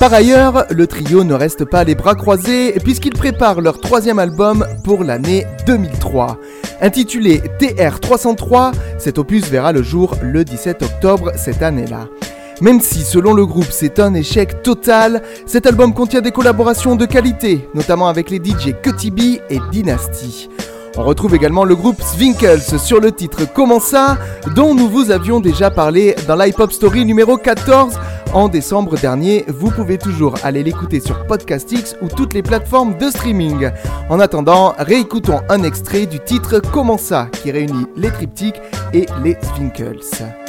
[0.00, 4.66] Par ailleurs, le trio ne reste pas les bras croisés puisqu'ils préparent leur troisième album
[4.82, 6.38] pour l'année 2003.
[6.80, 12.08] Intitulé TR303, cet opus verra le jour le 17 octobre cette année-là.
[12.60, 17.04] Même si, selon le groupe, c'est un échec total, cet album contient des collaborations de
[17.06, 20.48] qualité, notamment avec les DJ Cutty B et Dynasty.
[20.96, 24.16] On retrouve également le groupe Swinkles sur le titre Comment ça,
[24.54, 27.98] dont nous vous avions déjà parlé dans l'Hip-Hop Story numéro 14
[28.32, 29.44] en décembre dernier.
[29.48, 33.70] Vous pouvez toujours aller l'écouter sur Podcastix ou toutes les plateformes de streaming.
[34.08, 38.60] En attendant, réécoutons un extrait du titre Comment ça, qui réunit les triptyques
[38.92, 40.43] et les Swinkles.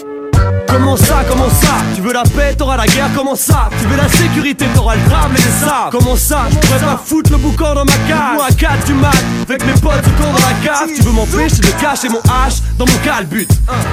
[0.68, 1.78] Comment ça, comment ça?
[1.96, 3.70] Tu veux la paix, t'auras la guerre, comment ça?
[3.80, 6.46] Tu veux la sécurité, t'auras le drame et les sables Comment ça?
[6.50, 8.36] Je pourrais pas foutre le boucan dans ma cage.
[8.36, 11.62] Moi à 4 du mat, avec mes potes autour dans la cave Tu veux m'empêcher
[11.62, 13.48] de cacher mon H dans mon calbut.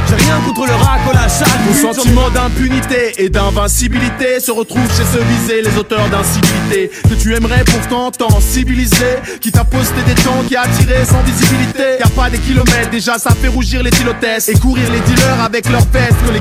[0.08, 1.32] J'ai rien contre le racolage,
[1.66, 7.34] Mon sentiment d'impunité et d'invincibilité se retrouve chez ceux visés, les auteurs d'incivilité que tu
[7.34, 11.98] aimerais pourtant t'en civiliser, qui t'a posté des temps, qui a attiré sans visibilité.
[12.00, 15.40] Y a pas des kilomètres, déjà ça fait rougir les tylotesses et courir les dealers
[15.44, 16.40] avec leurs fesses que les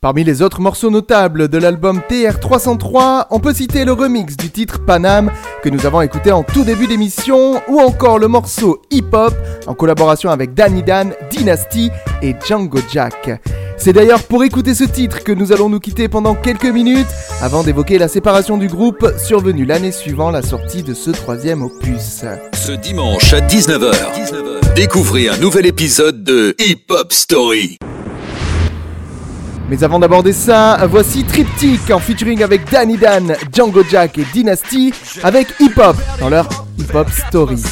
[0.00, 4.82] Parmi les autres morceaux notables de l'album TR303, on peut citer le remix du titre
[4.84, 5.30] Panam
[5.62, 9.34] que nous avons écouté en tout début d'émission, ou encore le morceau Hip Hop
[9.66, 11.90] en collaboration avec Danny Dan, Dynasty
[12.22, 13.42] et Django Jack.
[13.76, 17.08] C'est d'ailleurs pour écouter ce titre que nous allons nous quitter pendant quelques minutes
[17.42, 22.24] avant d'évoquer la séparation du groupe survenue l'année suivant la sortie de ce troisième opus.
[22.54, 27.78] Ce dimanche à 19h, découvrez un nouvel épisode de Hip Hop Story.
[29.70, 34.92] Mais avant d'aborder ça, voici Triptych en featuring avec Danny Dan, Django Jack et Dynasty
[35.22, 37.62] avec Hip Hop dans leur Hip Hop Story.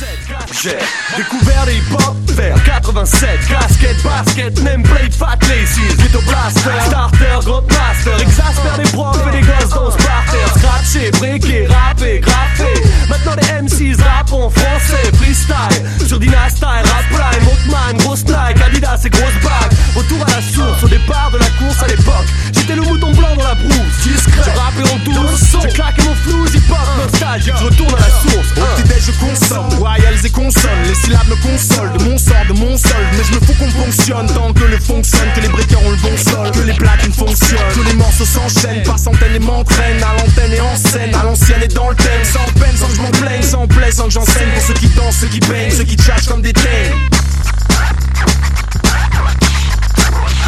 [0.63, 0.79] J'ai
[1.17, 8.79] découvert les hip-hop vers 87 Casquette, basket, nameplate, fat laces Ghetto blaster, starter, grandmaster Exaspère
[8.79, 10.55] les profs et les gosses dans ce parterre.
[10.57, 12.83] Scratché, breaké, rappé, graffé.
[13.09, 15.13] Maintenant les MCs rappent en français.
[15.15, 17.45] Freestyle, sur Dynasty, rap prime.
[17.45, 19.73] Montman, grosse Nike, Adidas et grosse bague.
[19.95, 22.27] Retour à la source, au départ de la course à l'époque.
[22.53, 26.14] J'étais le mouton blanc dans la brousse Discret, je rappais en douce J'ai claqué mon
[26.14, 28.48] flou, hip-hop nostalgique Je retourne à la source.
[28.57, 30.83] Au petit-déj je consomme, royals et consonnes.
[30.87, 31.92] Les syllabes me consolent.
[31.98, 33.05] De mon sort, de mon sol.
[33.12, 34.27] Mais je me fous qu'on fonctionne.
[34.29, 37.72] Tant que le fonctionne Que les briqueurs ont le bon sol, que les platines fonctionnent.
[37.74, 38.83] Que les morceaux s'enchaînent.
[38.85, 40.03] Par centaines et m'entraînent.
[40.03, 42.24] À l'antenne et en scène, à l'ancienne et dans le thème.
[42.24, 44.51] Sans peine, sans que je m'en plaigne, sans plaie, sans que j'enseigne.
[44.55, 46.94] Pour ceux qui dansent, ceux qui peignent, ceux qui tchatchent comme des thèmes.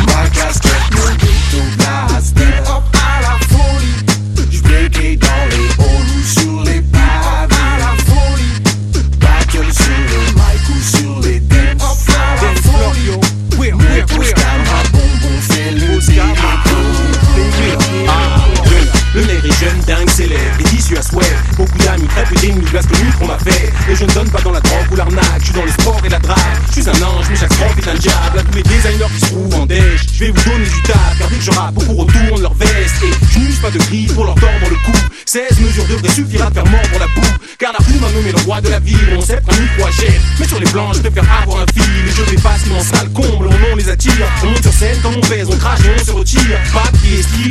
[0.06, 0.69] Ma casquette,
[1.52, 5.79] mon ghetto blaster Hop à la folie J'breakais dans les
[21.60, 23.70] Beaucoup d'amis, très peu d'ennemis, glace que nous qu'on m'a fait.
[23.90, 26.00] Et je ne donne pas dans la drogue ou l'arnaque, je suis dans le sport
[26.06, 26.38] et la drague.
[26.68, 28.38] Je suis un ange, mais chaque sport est un diable.
[28.38, 31.18] À tous les designers qui se trouvent en déche, je vais vous donner du taf.
[31.18, 33.04] Car dès que je rappe, beaucoup retournent leur veste.
[33.04, 34.98] Et je n'use pas de griffes pour leur tordre le cou.
[35.26, 37.28] 16 mesures devraient suffire à faire mordre la boue.
[37.58, 38.96] Car la plume m'a nommé le roi de la ville.
[39.18, 40.20] On sait un micro achète.
[40.38, 41.84] Mais sur les blancs, je préfère avoir un fil.
[41.84, 44.12] Et je vais facilement sale comble, on les attire.
[44.42, 46.58] On monte sur scène comme on pèse, on crache et on se retire.
[46.72, 47.49] Papier, stylo,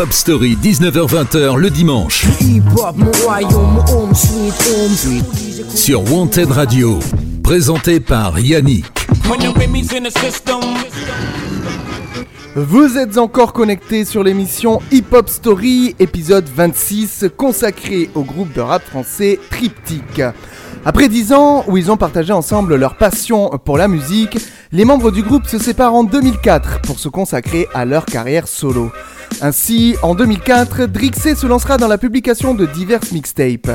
[0.00, 2.24] Hip Hop Story, 19h-20h le dimanche.
[5.74, 6.98] Sur Wanted Radio.
[7.42, 8.86] Présenté par Yannick.
[12.56, 18.62] Vous êtes encore connectés sur l'émission Hip Hop Story, épisode 26, consacré au groupe de
[18.62, 20.22] rap français Triptyque.
[20.86, 24.38] Après 10 ans où ils ont partagé ensemble leur passion pour la musique,
[24.72, 28.90] les membres du groupe se séparent en 2004 pour se consacrer à leur carrière solo.
[29.42, 33.70] Ainsi, en 2004, Drixé se lancera dans la publication de diverses mixtapes.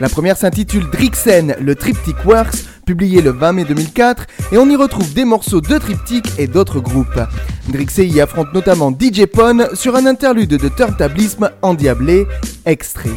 [0.00, 4.76] La première s'intitule Drixen, le Triptych Works, publié le 20 mai 2004, et on y
[4.76, 7.20] retrouve des morceaux de Triptych et d'autres groupes.
[7.68, 12.26] Drixé y affronte notamment DJ Pon sur un interlude de turntablisme endiablé,
[12.64, 13.10] extrait.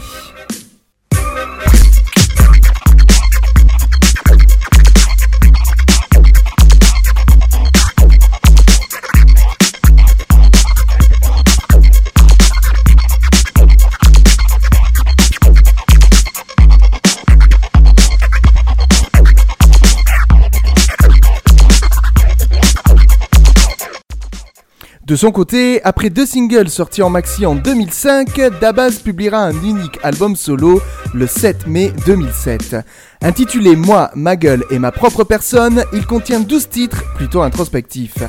[25.13, 29.99] De son côté, après deux singles sortis en maxi en 2005, Dabaz publiera un unique
[30.01, 30.81] album solo
[31.13, 32.77] le 7 mai 2007.
[33.21, 38.23] Intitulé Moi, ma gueule et ma propre personne, il contient 12 titres plutôt introspectifs.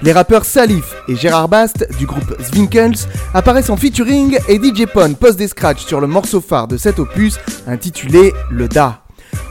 [0.00, 5.12] Les rappeurs Salif et Gérard Bast du groupe Zwinkels apparaissent en featuring et DJ Pon
[5.12, 8.99] pose des scratchs sur le morceau phare de cet opus intitulé Le Da.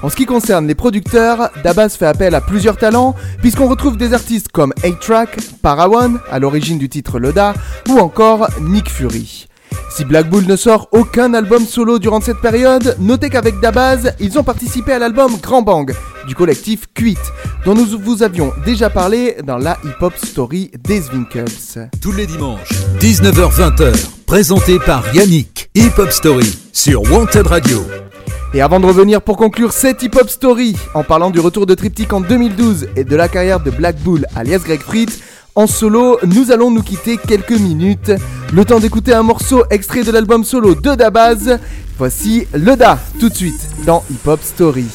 [0.01, 4.13] En ce qui concerne les producteurs, Dabas fait appel à plusieurs talents, puisqu'on retrouve des
[4.13, 7.53] artistes comme A-Track, Parawan, à l'origine du titre Loda,
[7.89, 9.47] ou encore Nick Fury.
[9.91, 14.37] Si Black Bull ne sort aucun album solo durant cette période, notez qu'avec Dabaz, ils
[14.39, 15.93] ont participé à l'album Grand Bang
[16.27, 17.17] du collectif Quit,
[17.65, 21.89] dont nous vous avions déjà parlé dans la hip-hop story des Zwinkels.
[22.01, 22.69] Tous les dimanches,
[22.99, 23.93] 19h-20h,
[24.25, 25.69] présenté par Yannick.
[25.75, 28.08] Hip Hop Story sur Wanted Radio.
[28.53, 32.11] Et avant de revenir pour conclure cette hip-hop story, en parlant du retour de Triptych
[32.13, 35.19] en 2012 et de la carrière de Black Bull alias Greg Fritz,
[35.53, 38.11] en solo, nous allons nous quitter quelques minutes.
[38.51, 41.59] Le temps d'écouter un morceau extrait de l'album solo de Dabaz.
[41.97, 44.85] Voici Le Da, tout de suite, dans Hip Hop Story.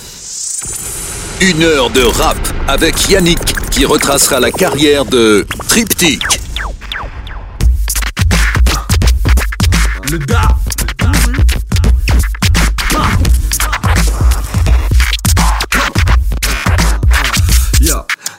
[1.40, 6.22] Une heure de rap avec Yannick qui retracera la carrière de Triptych.
[10.10, 10.53] Le Da.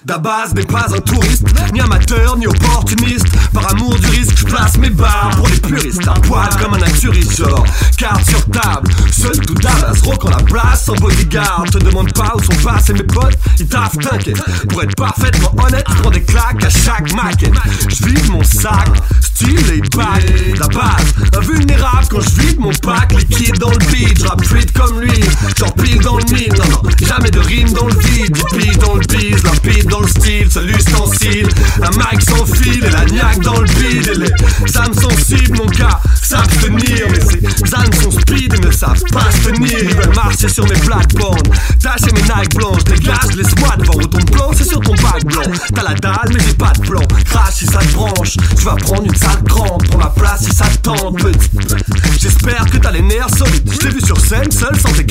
[0.06, 3.26] Dabaz n'est pas un touriste, ni amateur, ni opportuniste.
[3.51, 6.08] Par amour du risque, je place mes barres pour les puristes.
[6.08, 7.66] Un poil comme un naturiste, genre
[7.97, 8.91] carte sur table.
[9.12, 11.66] Seul tout Dabaz, rock en la place, sans bodyguard.
[11.72, 14.39] Te demande pas où sont passés mes potes, ils taffent, t'inquiète.
[14.70, 17.53] Pour être parfaitement honnête, je prends des claques à chaque maquette.
[17.89, 18.88] Je vide mon sac,
[19.22, 20.24] style et back.
[20.60, 23.12] Dabaz, invulnérable quand je vide mon pack.
[23.14, 25.24] Liquide dans le beat, je comme lui.
[25.58, 28.38] Genre pile dans le mille, non, non, jamais de rime dans le vide.
[28.80, 31.47] Dans le bise, limpide dans le style, seul ustensile.
[31.81, 34.07] Un mic sans fil et la niaque dans le vide.
[34.07, 37.07] Et les âmes sensibles, mon gars, savent tenir.
[37.09, 39.79] Mais ces âmes sont speed et ne savent pas se tenir.
[39.81, 41.47] Ils veulent marcher sur mes plates-bandes.
[42.13, 43.93] Mes Nike blanches, dégage, laisse-moi devant.
[43.93, 45.51] Ton plan, c'est sur ton bac blanc.
[45.73, 47.01] T'as la dalle, mais j'ai pas de plan.
[47.25, 48.37] Crash si ça te branche.
[48.57, 49.87] Tu vas prendre une sale crampe.
[49.89, 51.19] Prends ma place si ça te tente.
[52.19, 53.77] J'espère que t'as les nerfs solides.
[53.79, 55.05] T'es vu sur scène, seul sans tes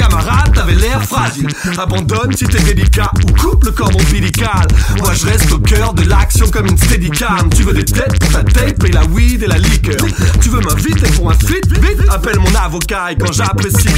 [1.06, 1.48] fragile.
[1.78, 4.66] Abandonne si t'es délicat ou coupe le cordon ombilical.
[4.98, 7.48] Moi je reste au cœur de l'action comme une steadicam.
[7.54, 9.96] Tu veux des têtes pour ta tape et la weed et la liqueur.
[10.40, 13.88] Tu veux m'inviter pour un feat Vite, appelle mon avocat et quand j'apprécie.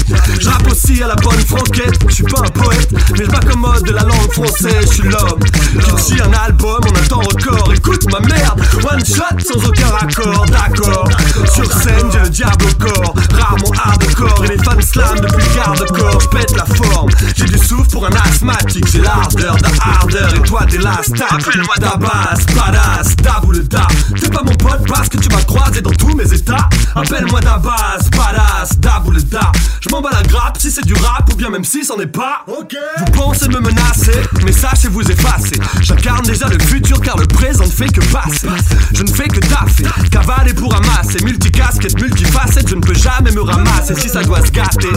[0.40, 1.98] Je rappe aussi à la bonne franquette.
[2.08, 4.88] Je suis pas un poète, mais je m'accommode de la langue française.
[4.90, 7.72] Je suis l'homme qui tue un album en un temps record.
[7.74, 10.46] Écoute ma merde, one shot sans aucun raccord.
[10.46, 11.08] D'accord,
[11.52, 13.14] sur scène j'ai le diable au corps.
[13.32, 16.20] Rare mon hardcore et les fans slam depuis le garde-corps.
[16.20, 16.64] Je pète la
[16.96, 18.86] forme, j'ai du souffle pour un asthmatique.
[18.90, 21.34] J'ai l'ardeur d'un ardeur et toi t'es la star.
[21.34, 23.88] Appelle-moi Dabas, badass, dab ou le dab.
[24.18, 26.68] T'es pas mon pote parce que tu m'as croisé dans tous mes états.
[26.94, 29.54] Appelle-moi Dabas, badass, dab ou le dab.
[29.80, 32.06] Je m'en bats la grappe si c'est du rap ou bien même si c'en est
[32.06, 32.44] pas.
[32.46, 35.60] Vous pensez me menacer, mais sachez vous effacer.
[35.80, 38.48] J'incarne déjà le futur car le présent ne fait que passer.
[38.94, 41.22] Je ne fais que taffer, cavaler pour ramasser.
[41.24, 44.92] Multicasquette, multifacette, je ne peux jamais me ramasser si ça doit se gâter.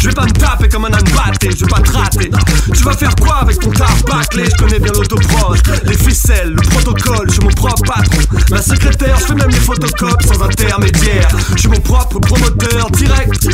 [0.00, 1.04] Je vais pas me taper comme un âne
[1.50, 2.30] je vais pas te rater.
[2.74, 4.44] Tu vas faire quoi avec ton taf bâclé?
[4.44, 8.18] Je connais bien l'autoproche, les ficelles, le protocole, je suis mon propre patron.
[8.50, 11.28] La secrétaire, je fais même les photocopies sans intermédiaire.
[11.54, 13.48] Je suis mon propre promoteur, direct,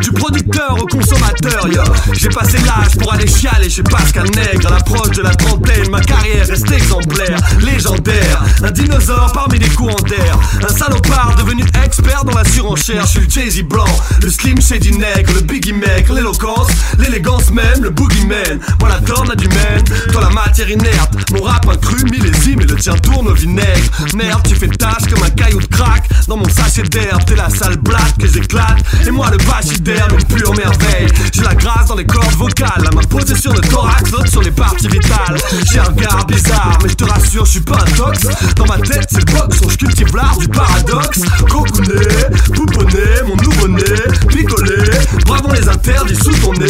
[0.00, 1.66] du producteur au consommateur.
[2.12, 4.68] J'ai passé l'âge pour aller chialer chez Pascal Nègre.
[4.68, 8.42] À l'approche de la trentaine, ma carrière reste exemplaire, légendaire.
[8.62, 10.38] Un dinosaure parmi les courants d'air.
[10.62, 13.04] Un salopard devenu expert dans la surenchère.
[13.06, 13.84] Je suis le Jay-Z blanc,
[14.22, 16.68] le Slim Shady nègre, le Biggie mec, l'éloquence,
[16.98, 18.58] l'élégance même, le boogeyman.
[18.80, 19.48] Moi la donne a du
[20.10, 21.12] toi la matière inerte.
[21.32, 23.90] Mon rap un cru millésime et le tien tourne au vinaigre.
[24.14, 27.24] Merde, tu fais tâche comme un caillou de crack dans mon sachet d'herbe.
[27.24, 28.78] T'es la sale blatte que j'éclate.
[29.06, 31.08] Et moi le pachyderme, une pure merveille.
[31.32, 32.86] J'ai la grâce dans les cordes vocales.
[32.86, 35.38] À ma possession de thorax, flotte sur les parties vitales.
[35.70, 38.20] J'ai un regard bizarre, mais je te rassure, je suis pas un tox.
[38.56, 41.20] Dans ma tête, c'est le box, je cultive l'art du paradoxe.
[41.48, 42.06] Cocooné,
[42.54, 43.82] pouponné, mon nouveau-né,
[44.28, 44.90] picolé.
[45.26, 46.68] Bravons les interdits sous ton nez,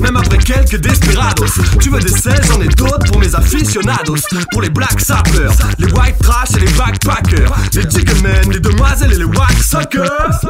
[0.00, 1.46] Même après quelques desperados.
[1.80, 4.16] Tu veux des selles, j'en ai d'autres pour mes aficionados.
[4.52, 7.52] Pour les black sappers, les white trash et les backpackers.
[7.74, 10.40] Les jiggermen, les demoiselles et les wax suckers.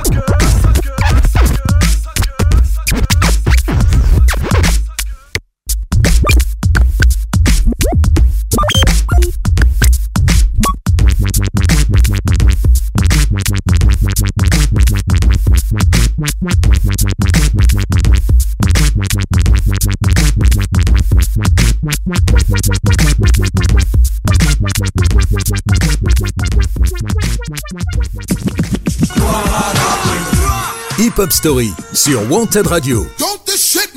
[33.59, 33.91] Shit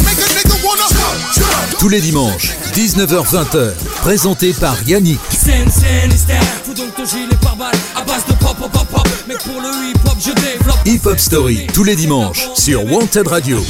[0.00, 0.82] make a nigga wanna
[1.78, 5.20] Tous les dimanches, 19h-20h, présenté par Yannick.
[5.30, 8.88] Scène, scène, hystère, fous donc ton gilet par balle à base de pop, pop, pop,
[8.88, 9.08] pop.
[9.28, 10.78] Mais pour le hip hop, je développe.
[10.84, 13.64] Hip Hop Story tous les dimanches sur Wanted Radio.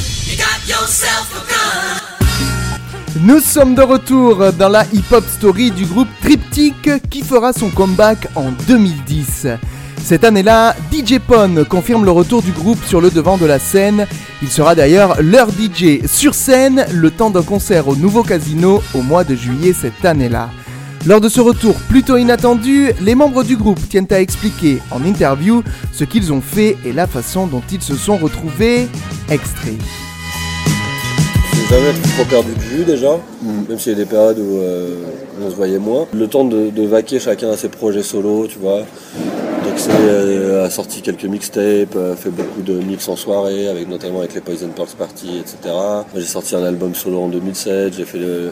[3.21, 8.27] Nous sommes de retour dans la hip-hop story du groupe Triptych qui fera son comeback
[8.35, 9.47] en 2010.
[10.03, 14.07] Cette année-là, DJ Pon confirme le retour du groupe sur le devant de la scène.
[14.41, 19.01] Il sera d'ailleurs leur DJ sur scène le temps d'un concert au nouveau casino au
[19.01, 20.49] mois de juillet cette année-là.
[21.05, 25.61] Lors de ce retour plutôt inattendu, les membres du groupe tiennent à expliquer en interview
[25.91, 28.87] ce qu'ils ont fait et la façon dont ils se sont retrouvés.
[29.29, 29.77] Extrait.
[31.51, 33.19] Faut jamais trop perdu de vue déjà,
[33.67, 34.95] même s'il y a des périodes où euh,
[35.45, 36.07] on se voyait moins.
[36.13, 38.83] Le temps de, de vaquer chacun à ses projets solo, tu vois.
[40.63, 44.41] A sorti quelques mixtapes, a fait beaucoup de mix en soirée, avec notamment avec les
[44.41, 45.73] Poison Pearls Party, etc.
[46.15, 48.51] J'ai sorti un album solo en 2007, j'ai fait le-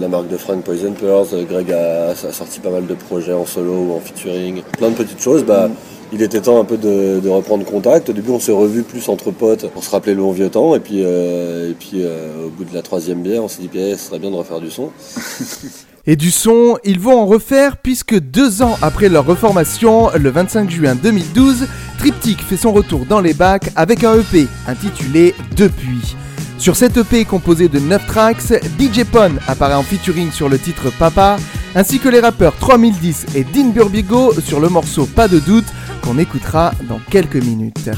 [0.00, 1.28] la marque de Frank Poison Pearls.
[1.48, 4.62] Greg a, a sorti pas mal de projets en solo ou en featuring.
[4.78, 5.44] Plein de petites choses.
[5.44, 5.68] Bah,
[6.12, 8.08] il était temps un peu de, de reprendre contact.
[8.08, 10.74] Au début, on s'est revus plus entre potes pour se rappeler le bon vieux temps.
[10.74, 13.70] Et puis, euh, et puis euh, au bout de la troisième bière, on s'est dit,
[13.74, 14.90] Eh, ce serait bien de refaire du son.
[16.06, 20.70] Et du son, ils vont en refaire puisque deux ans après leur reformation, le 25
[20.70, 21.66] juin 2012,
[21.98, 26.16] Triptych fait son retour dans les bacs avec un EP intitulé Depuis.
[26.56, 30.90] Sur cet EP composé de 9 tracks, DJ Pon apparaît en featuring sur le titre
[30.98, 31.36] Papa,
[31.74, 35.66] ainsi que les rappeurs 3010 et Dean Burbigo sur le morceau Pas de doute
[36.02, 37.90] qu'on écoutera dans quelques minutes.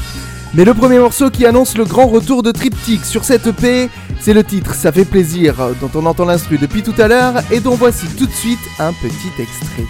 [0.55, 3.89] Mais le premier morceau qui annonce le grand retour de Triptych sur cette EP,
[4.19, 7.59] c'est le titre Ça fait plaisir, dont on entend l'instru depuis tout à l'heure et
[7.59, 9.87] dont voici tout de suite un petit extrait.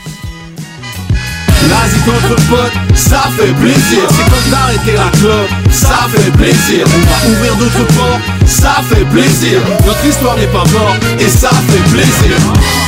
[2.06, 4.02] Contre pote, ça fait plaisir.
[4.10, 6.86] C'est comme d'arrêter la clope, ça fait plaisir.
[7.26, 9.62] On ouvrir d'autres portes, ça fait plaisir.
[9.86, 12.83] Notre histoire n'est pas morte et ça fait plaisir.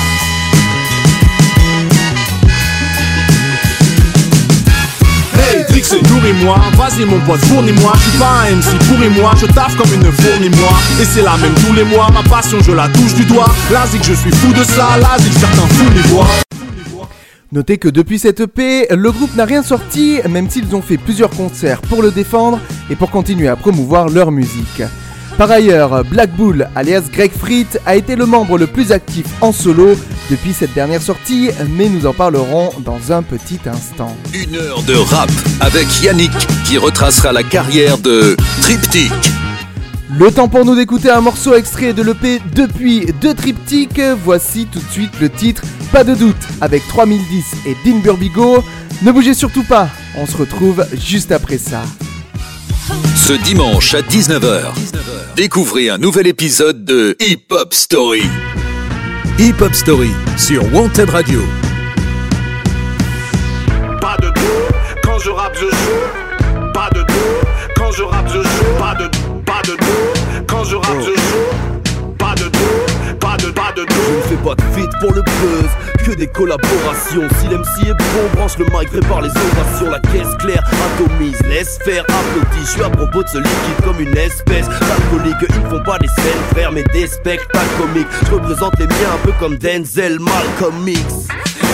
[5.86, 6.02] Fixé.
[6.10, 7.94] Nourris-moi, vas-y mon pote, fournis-moi.
[7.96, 9.32] Je suis pas un MC, pourris-moi.
[9.40, 10.70] Je taffe comme une fourmi, moi.
[11.00, 12.10] Et c'est la même tous les mois.
[12.12, 13.48] Ma passion, je la touche du doigt.
[13.72, 14.98] La zik, je suis fou de ça.
[15.00, 16.28] La zik, certains fous les voient.
[17.52, 21.30] Notez que depuis cette EP, le groupe n'a rien sorti, même s'ils ont fait plusieurs
[21.30, 22.60] concerts pour le défendre
[22.90, 24.82] et pour continuer à promouvoir leur musique.
[25.38, 29.52] Par ailleurs, Black Bull, alias Greg Frit, a été le membre le plus actif en
[29.52, 29.98] solo
[30.32, 34.16] depuis cette dernière sortie, mais nous en parlerons dans un petit instant.
[34.34, 35.30] Une heure de rap
[35.60, 36.32] avec Yannick
[36.66, 39.12] qui retracera la carrière de Triptych.
[40.18, 44.02] Le temps pour nous d'écouter un morceau extrait de l'EP depuis deux triptyques.
[44.24, 48.64] Voici tout de suite le titre Pas de doute avec 3010 et Dean Burbigo.
[49.02, 51.84] Ne bougez surtout pas, on se retrouve juste après ça.
[53.28, 54.66] Ce dimanche à 19h,
[55.36, 58.22] découvrez un nouvel épisode de Hip Hop Story.
[59.40, 61.42] Hip Hop Story sur Wanted Radio.
[64.00, 66.72] Pas de doute, quand je rappe, je joue.
[66.72, 68.78] Pas de doute, quand je rappe, je joue.
[68.78, 69.10] Pas de
[69.44, 71.45] pas de doute, quand je rappe, je joue.
[73.76, 75.70] Je ne fais pas de feat pour le buzz,
[76.06, 77.28] que des collaborations.
[77.40, 79.90] Si l'MC est bon, branche le mic, prépare les ovations.
[79.92, 82.66] La caisse claire, atomise, laisse faire, applaudis.
[82.66, 85.36] Je suis à propos de ce liquide comme une espèce d'alcoolique.
[85.50, 88.08] Ils font pas des scènes, frère, mais des spectacles comiques.
[88.26, 90.86] Je représente les miens un peu comme Denzel, Malcolm.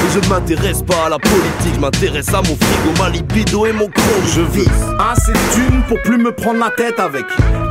[0.05, 3.65] Et je ne m'intéresse pas à la politique, je m'intéresse à mon frigo, ma libido
[3.65, 4.25] et mon chrome.
[4.35, 4.69] Je vis
[5.11, 7.25] assez de thunes pour plus me prendre la tête avec.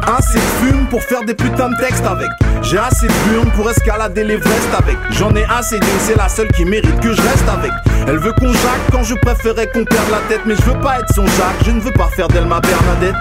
[0.06, 2.28] Assez de fume pour faire des putains de textes avec.
[2.62, 4.96] J'ai assez de burnes pour escalader l'Everest avec.
[5.10, 7.72] J'en ai assez d'une, c'est la seule qui mérite que je reste avec.
[8.06, 10.42] Elle veut qu'on jacque quand je préférais qu'on perde la tête.
[10.46, 13.14] Mais je veux pas être son Jacques, je ne veux pas faire d'elle ma Bernadette.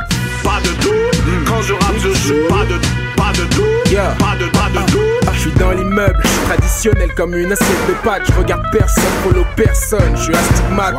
[0.43, 2.47] Pas de doute, quand je rappe, je joue.
[2.47, 2.79] Pas de,
[3.15, 5.18] pas de doute, pas de, pas de doute.
[5.60, 8.24] Dans l'immeuble, je suis traditionnel comme une assiette de pâtes.
[8.26, 10.95] Je regarde personne, follow personne, je suis astigmate.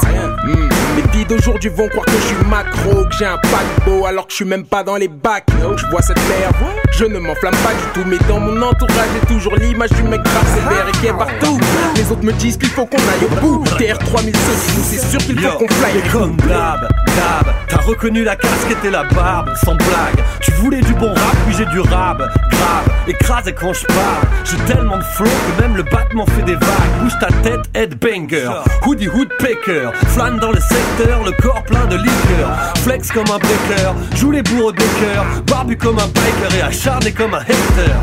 [1.13, 4.37] Filles d'aujourd'hui vont croire que je suis macro, que j'ai un paquebot alors que je
[4.37, 5.45] suis même pas dans les bacs.
[5.77, 6.55] Je vois cette merde,
[6.93, 8.09] je ne m'enflamme pas du tout.
[8.09, 11.59] Mais dans mon entourage, j'ai toujours l'image du mec grave sévère et qui est partout.
[11.97, 13.65] Les autres me disent qu'il faut qu'on aille au bout.
[13.65, 16.01] TR3000 nous c'est sûr qu'il faut qu'on fly.
[16.13, 20.25] Comme blab, dab, t'as reconnu la casquette et la barbe, sans blague.
[20.41, 24.27] Tu voulais du bon rap, puis j'ai du rap, grave, écrasé quand je parle.
[24.45, 27.01] J'ai tellement de flow que même le battement fait des vagues.
[27.01, 28.51] Bouge ta tête, headbanger,
[28.87, 32.51] hoodie woodpecker, flâne dans le secteur, le corps plein de liqueur.
[32.83, 37.13] Flex comme un breaker, joue les bourreaux des cœurs, barbu comme un biker et acharné
[37.13, 37.95] comme un hater.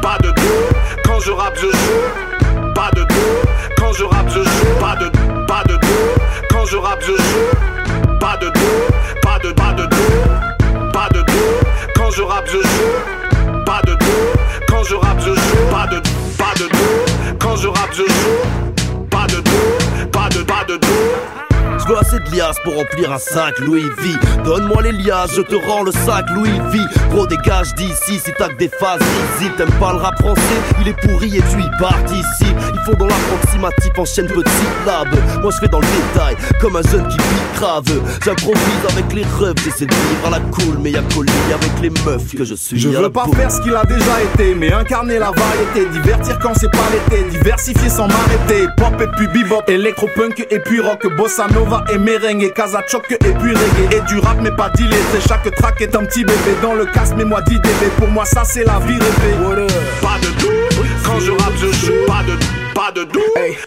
[0.00, 2.74] Pas de doute, quand je rappe, je joue.
[2.74, 4.80] Pas de doute, quand je rappe, je joue.
[4.80, 5.10] Pas de,
[5.46, 6.20] pas de doute,
[6.50, 8.18] quand je rappe, je joue.
[8.20, 10.92] Pas de doute, pas de, pas de doute.
[10.92, 13.64] Pas de doute, quand je rappe, je joue.
[13.66, 15.70] Pas de doute, quand je rappe, je joue.
[15.70, 16.00] Pas de,
[16.38, 19.06] pas de doute, quand je rappe, je joue.
[19.10, 21.47] Pas de doute, pas de, pas de doute.
[21.88, 24.10] Veux assez de liasses pour remplir un sac Louis V.
[24.44, 26.78] Donne-moi les liasses, je te rends le sac Louis V.
[27.10, 29.54] Gros dégage d'ici si t'as que des phases visibles.
[29.56, 30.42] T'aimes pas le rap français,
[30.82, 32.77] il est pourri et tu y participes.
[32.88, 35.14] Font dans l'approximatif en chaîne petite syllabes.
[35.42, 37.84] Moi je fais dans le détail, comme un jeune qui vit grave.
[38.24, 41.90] J'improvise avec les rêves, j'essaie de vivre à la cool, mais y'a colis avec les
[41.90, 42.78] meufs que je suis.
[42.78, 46.54] Je veux pas faire ce qu'il a déjà été, mais incarner la variété, divertir quand
[46.54, 48.66] c'est pas l'été, diversifier sans m'arrêter.
[48.78, 53.52] Pop et puis bebop, électropunk et puis rock, bossa nova et merengue, kazachoc et puis
[53.52, 53.96] reggae.
[53.96, 56.56] Et du rap mais pas d'illettré, chaque track est un petit bébé.
[56.62, 59.66] Dans le casque, mets-moi d'IDB, pour moi ça c'est la vie rêvée.
[60.00, 61.92] Pas de doute, quand je rappe je joue.
[62.06, 63.22] Pas de, pas de doute,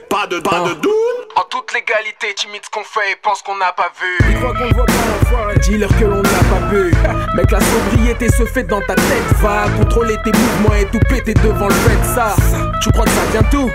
[0.10, 0.94] pas de, pas de doute.
[1.36, 4.30] En toute légalité, timide ce qu'on fait et pense qu'on n'a pas vu.
[4.30, 5.56] Ils croient qu'on voit pas, l'enfoiré.
[5.60, 6.94] Dis-leur que l'on n'a pas bu.
[7.36, 9.28] Mec, la sobriété se fait dans ta tête.
[9.42, 12.36] Va contrôler tes mouvements et tout péter devant le fait ça.
[12.82, 13.70] Tu crois que ça vient tout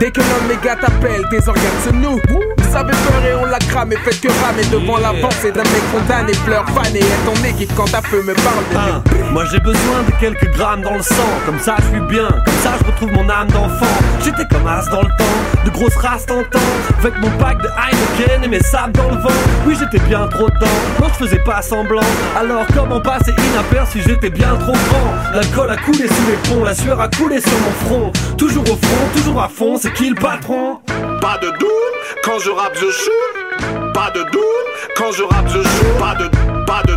[0.00, 2.20] Dès que l'homme méga t'appelle, tes organes se nouent.
[2.58, 5.82] Vous avez peur et on la crame et faites que ramer devant l'avancée d'un mec
[5.92, 6.32] condamné.
[6.44, 9.58] Pleure fan et est ton équipe quand ta feu me parle de Hein, moi j'ai
[9.58, 11.14] besoin de quelques grammes dans le sang,
[11.46, 13.86] comme ça je suis bien, comme ça je retrouve mon âme d'enfant.
[14.22, 16.58] J'étais comme dans le temps, de grosses races tentant,
[17.00, 19.28] avec mon pack de Heineken et mes sables dans le vent.
[19.66, 20.66] Oui j'étais bien trop dedans,
[21.00, 22.00] non je faisais pas semblant.
[22.38, 25.34] Alors comment passer inaperçu, j'étais bien trop grand.
[25.34, 28.12] L'alcool a coulé sous les ponts, la sueur a coulé sur mon front.
[28.36, 30.78] Toujours au front, toujours à fond, c'est qui le patron?
[31.20, 33.92] Pas de doute, quand je rappe je joue.
[33.92, 35.98] Pas de doute, quand je rappe je joue.
[35.98, 36.28] Pas de,
[36.64, 36.96] pas de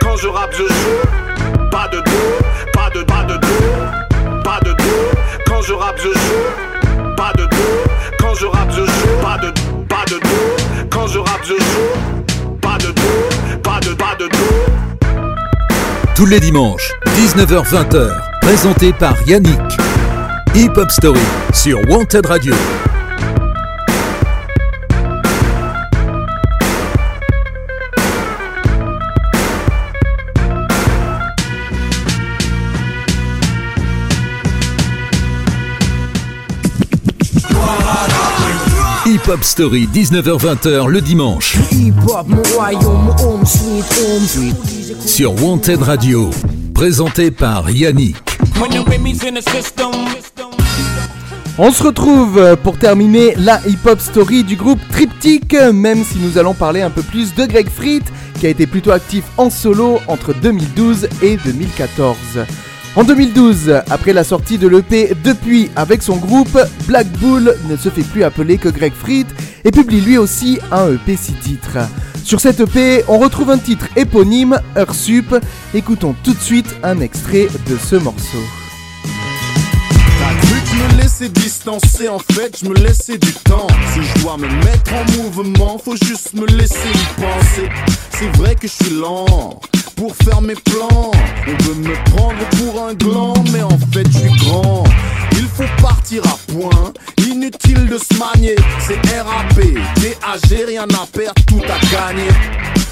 [0.00, 1.68] quand je rappe je joue.
[1.70, 4.44] Pas de doute, pas de, pas de doute.
[4.44, 6.89] Pas de doute, quand je rappe je joue.
[7.20, 9.20] Pas de doute, quand je rappe je joue.
[9.20, 9.52] Pas de,
[9.84, 12.56] pas de doute, quand je rappe je joue.
[12.62, 16.14] Pas de doute, pas de, pas de doute.
[16.14, 18.08] Tous les dimanches, 19h-20h,
[18.40, 19.60] présenté par Yannick.
[20.54, 21.20] Hip Hop Story
[21.52, 22.54] sur Wanted Radio.
[39.30, 41.56] Hip Hop Story 19h-20h le dimanche.
[45.06, 46.30] Sur Wanted Radio,
[46.74, 48.16] présenté par Yannick.
[51.58, 56.54] On se retrouve pour terminer la hip-hop story du groupe Triptych, même si nous allons
[56.54, 58.02] parler un peu plus de Greg Fried,
[58.40, 62.16] qui a été plutôt actif en solo entre 2012 et 2014.
[62.96, 67.88] En 2012, après la sortie de l'EP Depuis avec son groupe, Black Bull ne se
[67.88, 69.28] fait plus appeler que Greg Fried
[69.64, 71.78] et publie lui aussi un EP 6 titres.
[72.24, 74.58] Sur cette EP, on retrouve un titre éponyme,
[74.92, 75.36] Sup.
[75.72, 78.38] Écoutons tout de suite un extrait de ce morceau.
[80.72, 83.68] Je me laissais distancer, en fait je me laissais du temps.
[83.94, 87.68] Si je dois me mettre en mouvement, faut juste me laisser y penser.
[88.10, 89.60] C'est vrai que je suis lent
[90.00, 91.10] pour faire mes plans.
[91.46, 94.84] On veut me prendre pour un gland, mais en fait je suis grand.
[95.32, 98.56] Il faut partir à point, inutile de se manier.
[98.80, 99.60] C'est RAP,
[99.96, 102.30] DAG, rien à perdre, tout à gagner.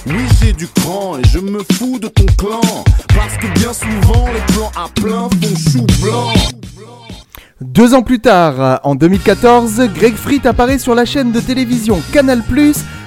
[0.06, 2.60] Oui, j'ai du cran et je me fous de ton clan.
[3.14, 6.34] Parce que bien souvent, les plans à plein font chou blanc.
[7.62, 12.42] Deux ans plus tard, en 2014, Greg Fried apparaît sur la chaîne de télévision Canal+,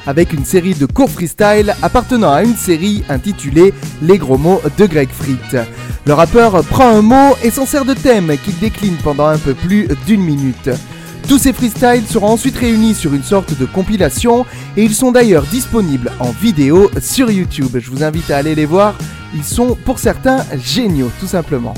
[0.08, 4.86] avec une série de courts freestyle appartenant à une série intitulée Les gros mots de
[4.86, 5.66] Greg Fried.
[6.06, 9.54] Le rappeur prend un mot et s'en sert de thème qu'il décline pendant un peu
[9.54, 10.70] plus d'une minute.
[11.28, 14.46] Tous ces freestyles seront ensuite réunis sur une sorte de compilation
[14.76, 17.78] et ils sont d'ailleurs disponibles en vidéo sur YouTube.
[17.80, 18.96] Je vous invite à aller les voir,
[19.34, 21.74] ils sont pour certains géniaux tout simplement.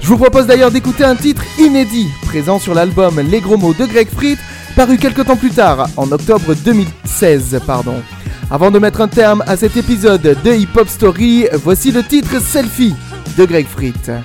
[0.00, 3.86] Je vous propose d'ailleurs d'écouter un titre inédit présent sur l'album Les Gros Mots de
[3.86, 4.38] Greg Fried,
[4.72, 7.60] paru quelques temps plus tard, en octobre 2016.
[7.66, 8.02] Pardon.
[8.50, 12.40] Avant de mettre un terme à cet épisode de Hip Hop Story, voici le titre
[12.40, 12.94] Selfie
[13.36, 14.22] de Greg Fried.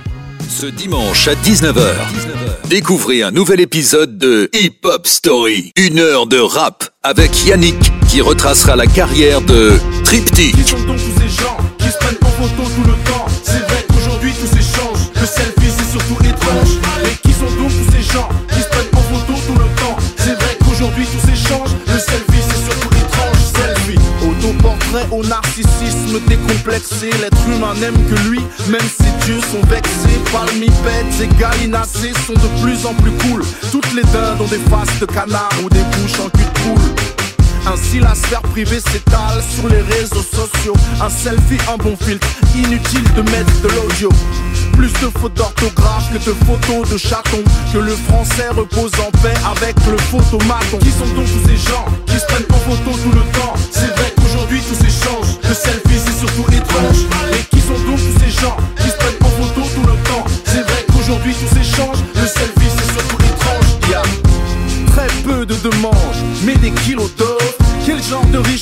[0.48, 1.94] Ce dimanche à 19h,
[2.68, 5.72] découvrez un nouvel épisode de Hip Hop Story.
[5.76, 10.54] Une heure de rap avec Yannick qui retracera la carrière de Triptych.
[10.54, 13.17] Qui sont donc tous ces gens qui se prennent en photo tout le temps
[25.10, 27.10] au narcissisme décomplexé.
[27.20, 30.18] L'être humain n'aime que lui, même ses dieux sont vexés.
[30.32, 33.42] Palmipèdes et gallinacés sont de plus en plus cool.
[33.70, 37.08] Toutes les dindes ont des faces de canard ou des bouches en cul de poule.
[37.66, 43.04] Ainsi la sphère privée s'étale sur les réseaux sociaux Un selfie, un bon filtre, inutile
[43.14, 44.08] de mettre de l'audio
[44.72, 49.34] Plus de fautes d'orthographe que de photos de chatons Que le français repose en paix
[49.44, 53.12] avec le photomaton Qui sont donc tous ces gens qui se prennent en photo tout
[53.12, 53.54] le temps?
[53.70, 54.97] C'est vrai qu'aujourd'hui tout s'échange Le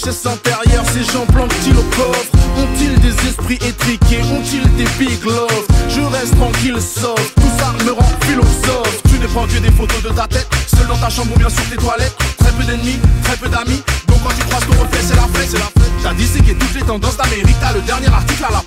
[0.06, 2.30] richesse intérieure ces gens plantent-ils au coffre?
[2.56, 4.22] Ont-ils des esprits étriqués?
[4.22, 9.02] Ont-ils des big love Je reste tranquille sauf Tout ça me rend philosophe.
[9.08, 11.48] Tu ne prends que des photos de ta tête Seul dans ta chambre ou bien
[11.48, 12.16] sur tes toilettes.
[12.38, 13.82] Très peu d'ennemis, très peu d'amis.
[14.06, 15.92] Donc quand tu croises ton reflet c'est la fête, c'est la fête.
[16.02, 17.56] T'as disséqué toutes les tendances d'Amérique.
[17.60, 18.60] T'as le dernier article à la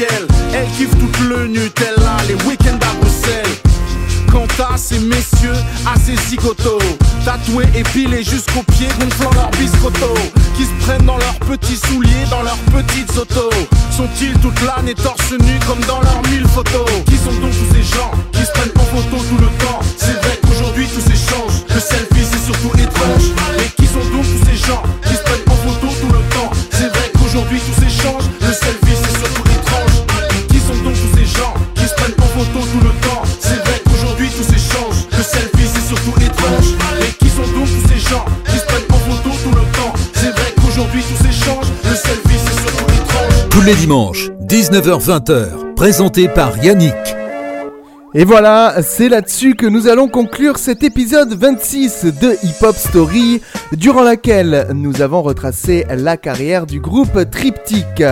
[0.00, 3.44] Elle kiffe tout le Nutella, les week-ends à Bruxelles.
[4.30, 6.78] Quant à ces messieurs, à ces zigotos
[7.24, 10.14] Tatoués, épilés jusqu'aux pieds, gonflant leurs biscottos
[10.56, 13.50] Qui se prennent dans leurs petits souliers, dans leurs petites autos.
[13.90, 16.87] Sont-ils toute l'année torse nu comme dans leurs mille photos?
[43.68, 46.94] Les dimanches, 19h-20h, présenté par Yannick.
[48.14, 53.42] Et voilà, c'est là-dessus que nous allons conclure cet épisode 26 de Hip Hop Story,
[53.72, 58.02] durant laquelle nous avons retracé la carrière du groupe Triptych.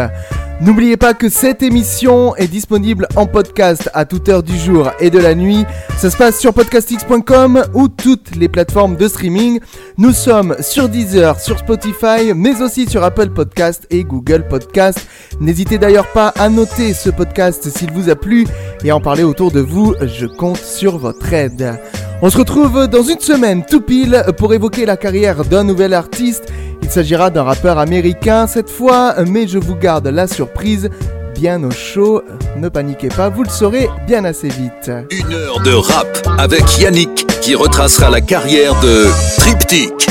[0.59, 5.11] N'oubliez pas que cette émission est disponible en podcast à toute heure du jour et
[5.11, 5.67] de la nuit.
[5.99, 9.61] Ça se passe sur podcastx.com ou toutes les plateformes de streaming.
[9.99, 15.07] Nous sommes sur Deezer, sur Spotify, mais aussi sur Apple Podcast et Google Podcast.
[15.41, 18.47] N'hésitez d'ailleurs pas à noter ce podcast s'il vous a plu
[18.83, 19.95] et à en parler autour de vous.
[20.01, 21.79] Je compte sur votre aide.
[22.23, 26.51] On se retrouve dans une semaine tout pile pour évoquer la carrière d'un nouvel artiste.
[26.87, 30.89] Il s'agira d'un rappeur américain cette fois, mais je vous garde la surprise
[31.35, 32.23] bien au chaud.
[32.57, 34.93] Ne paniquez pas, vous le saurez bien assez vite.
[35.11, 36.07] Une heure de rap
[36.39, 39.07] avec Yannick qui retracera la carrière de
[39.37, 40.07] Triptyque.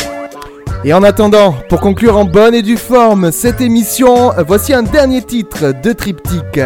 [0.83, 5.21] Et en attendant, pour conclure en bonne et due forme cette émission, voici un dernier
[5.21, 6.59] titre de Triptyque,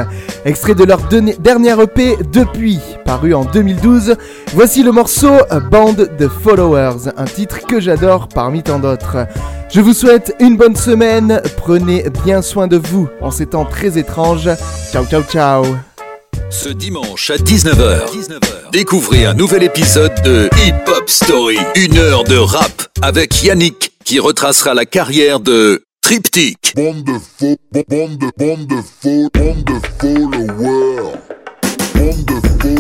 [0.44, 1.02] extrait de leur
[1.40, 4.16] dernière EP depuis, paru en 2012.
[4.56, 5.36] Voici le morceau
[5.70, 9.28] Band de Followers, un titre que j'adore parmi tant d'autres.
[9.72, 14.00] Je vous souhaite une bonne semaine, prenez bien soin de vous en ces temps très
[14.00, 14.50] étranges.
[14.92, 15.64] Ciao ciao ciao
[16.52, 18.10] ce dimanche à 19h,
[18.72, 21.60] découvrez un nouvel épisode de Hip Hop Story.
[21.76, 26.74] Une heure de rap avec Yannick qui retracera la carrière de Triptyque.
[26.76, 27.56] Bande de faux,
[27.88, 31.14] bande de, bande de faux, bande de followers.
[31.94, 32.79] Bande de faux,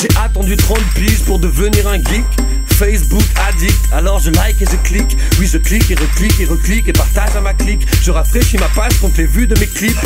[0.00, 2.24] J'ai attendu 30 piges pour devenir un geek.
[2.66, 5.16] Facebook addict, alors je like et je clique.
[5.38, 7.86] Oui, je clique et reclique et reclique et partage à ma clique.
[8.02, 9.98] Je rafraîchis ma page contre les vues de mes clips.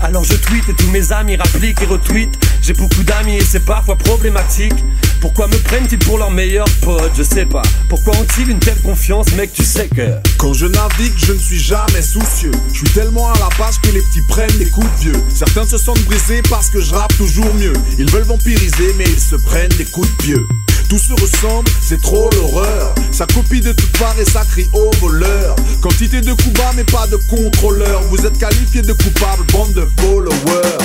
[0.00, 2.38] Alors je tweet et tous mes amis rappliquent et retweetent.
[2.62, 4.74] J'ai beaucoup d'amis et c'est parfois problématique.
[5.20, 7.10] Pourquoi me prennent-ils pour leur meilleur pote?
[7.16, 7.62] Je sais pas.
[7.88, 10.14] Pourquoi ont-ils une telle confiance, mec Tu sais que.
[10.38, 12.52] Quand je navigue, je ne suis jamais soucieux.
[12.72, 15.22] Je suis tellement à la page que les petits prennent des coups de vieux.
[15.34, 17.72] Certains se sentent brisés parce que je rappe toujours mieux.
[17.98, 20.46] Ils veulent vampiriser, mais ils se prennent des coups de pieux.
[20.88, 22.94] Tout se ressemble, c'est trop l'horreur.
[23.12, 25.54] Ça copie de toutes parts et ça crie au voleur.
[25.82, 28.00] Quantité de coups bas, mais pas de contrôleur.
[28.10, 30.78] Vous êtes qualifié de coupable, bande de followers.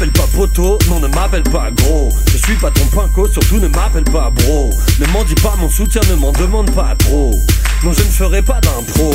[0.00, 2.08] M'appelle pas poteau, non ne m'appelle pas gros.
[2.32, 4.70] Je suis pas ton pinko, surtout ne m'appelle pas bro.
[4.98, 7.38] Ne m'en dis pas mon soutien, ne m'en demande pas trop.
[7.84, 9.14] Non je ne ferai pas d'impro.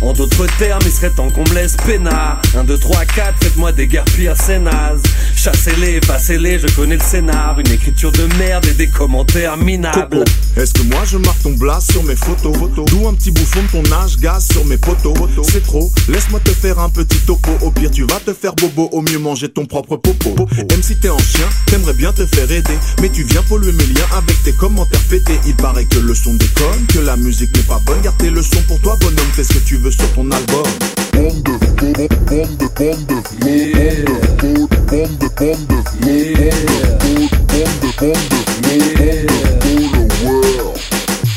[0.00, 2.40] En d'autres termes, il serait temps qu'on me laisse peinard.
[2.56, 5.02] 1, 2, 3, 4, faites-moi des guerres pires, c'est naze
[5.42, 7.58] Chassez-les, passez-les, je connais le scénar.
[7.58, 10.22] Une écriture de merde et des commentaires minables.
[10.56, 12.56] Est-ce que moi je marque ton blast sur mes photos?
[12.86, 15.14] D'où un petit bouffon de ton âge, gaz sur mes poteaux?
[15.42, 17.50] C'est trop, laisse-moi te faire un petit topo.
[17.60, 20.46] Au pire tu vas te faire bobo, au mieux manger ton propre popo.
[20.70, 22.78] Même si t'es en chien, t'aimerais bien te faire aider.
[23.00, 25.40] Mais tu viens polluer mes liens avec tes commentaires pétés.
[25.44, 28.00] Il paraît que le son déconne, que la musique n'est pas bonne.
[28.00, 30.62] Garde tes leçons pour toi bonhomme, fais ce que tu veux sur ton album
[35.36, 38.12] bande de faux, bande de, bande de faux, bande de faux,
[38.62, 39.26] bande de,
[39.60, 40.71] bande de faux, followers.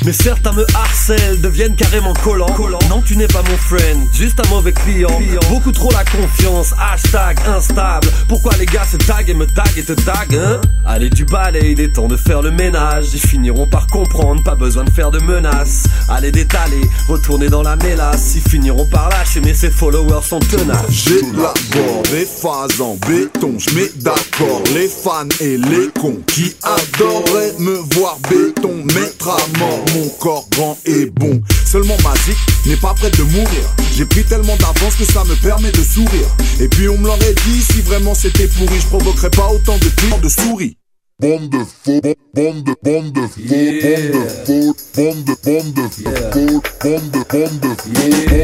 [0.05, 2.45] Mais certains me harcèlent, deviennent carrément collants.
[2.89, 5.09] Non, tu n'es pas mon friend, juste un mauvais client.
[5.49, 8.07] Beaucoup trop la confiance, hashtag instable.
[8.27, 10.61] Pourquoi les gars se taguent et me taguent et te taguent, hein?
[10.85, 13.07] Allez du balai, il est temps de faire le ménage.
[13.13, 15.85] Ils finiront par comprendre, pas besoin de faire de menaces.
[16.07, 18.35] Allez détaler, retourner dans la mélasse.
[18.35, 20.85] Ils finiront par lâcher, mais ses followers sont tenaces.
[20.89, 26.19] J'ai la bord, les phases en béton, je mets d'accord les fans et les cons
[26.27, 31.41] qui adoreraient me voir béton mettre à mort mon corps grand et bon.
[31.65, 33.75] Seulement magique n'est pas prêt de mourir.
[33.93, 36.27] J'ai pris tellement d'avance que ça me permet de sourire.
[36.59, 39.89] Et puis on me l'aurait dit, si vraiment c'était pourri, je provoquerais pas autant de
[39.89, 40.77] cris de souris.
[41.17, 42.01] Bande de faux,
[42.33, 47.23] bande de, bande de faux, bande de faux, bande de, bande de faux, bande de,
[47.31, 48.35] bande de faux, bande de followers.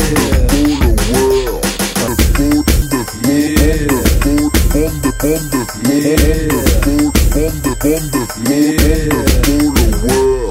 [2.02, 3.32] Bande de faux,
[3.74, 8.22] bande de faux, bande de, bande de faux, bande de, bande de faux, bande de
[10.08, 10.51] followers.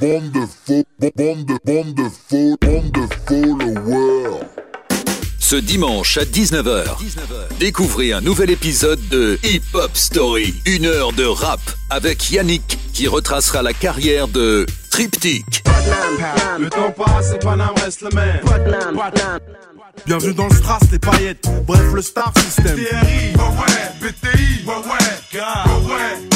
[0.00, 0.84] De faux,
[1.16, 4.40] bande de, bande de faux, bande de followers.
[5.38, 6.84] Ce dimanche à 19h,
[7.60, 10.52] découvrez un nouvel épisode de Hip Hop Story.
[10.66, 15.62] Une heure de rap avec Yannick qui retracera la carrière de Triptyque.
[16.58, 18.40] Le temps passe et reste le même.
[20.06, 21.46] Bienvenue dans le Stras, les paillettes.
[21.66, 22.64] Bref, le Star System.
[22.64, 26.33] TRI, ouais ouais, BTI, ouais ouais, gars, ouais ouais.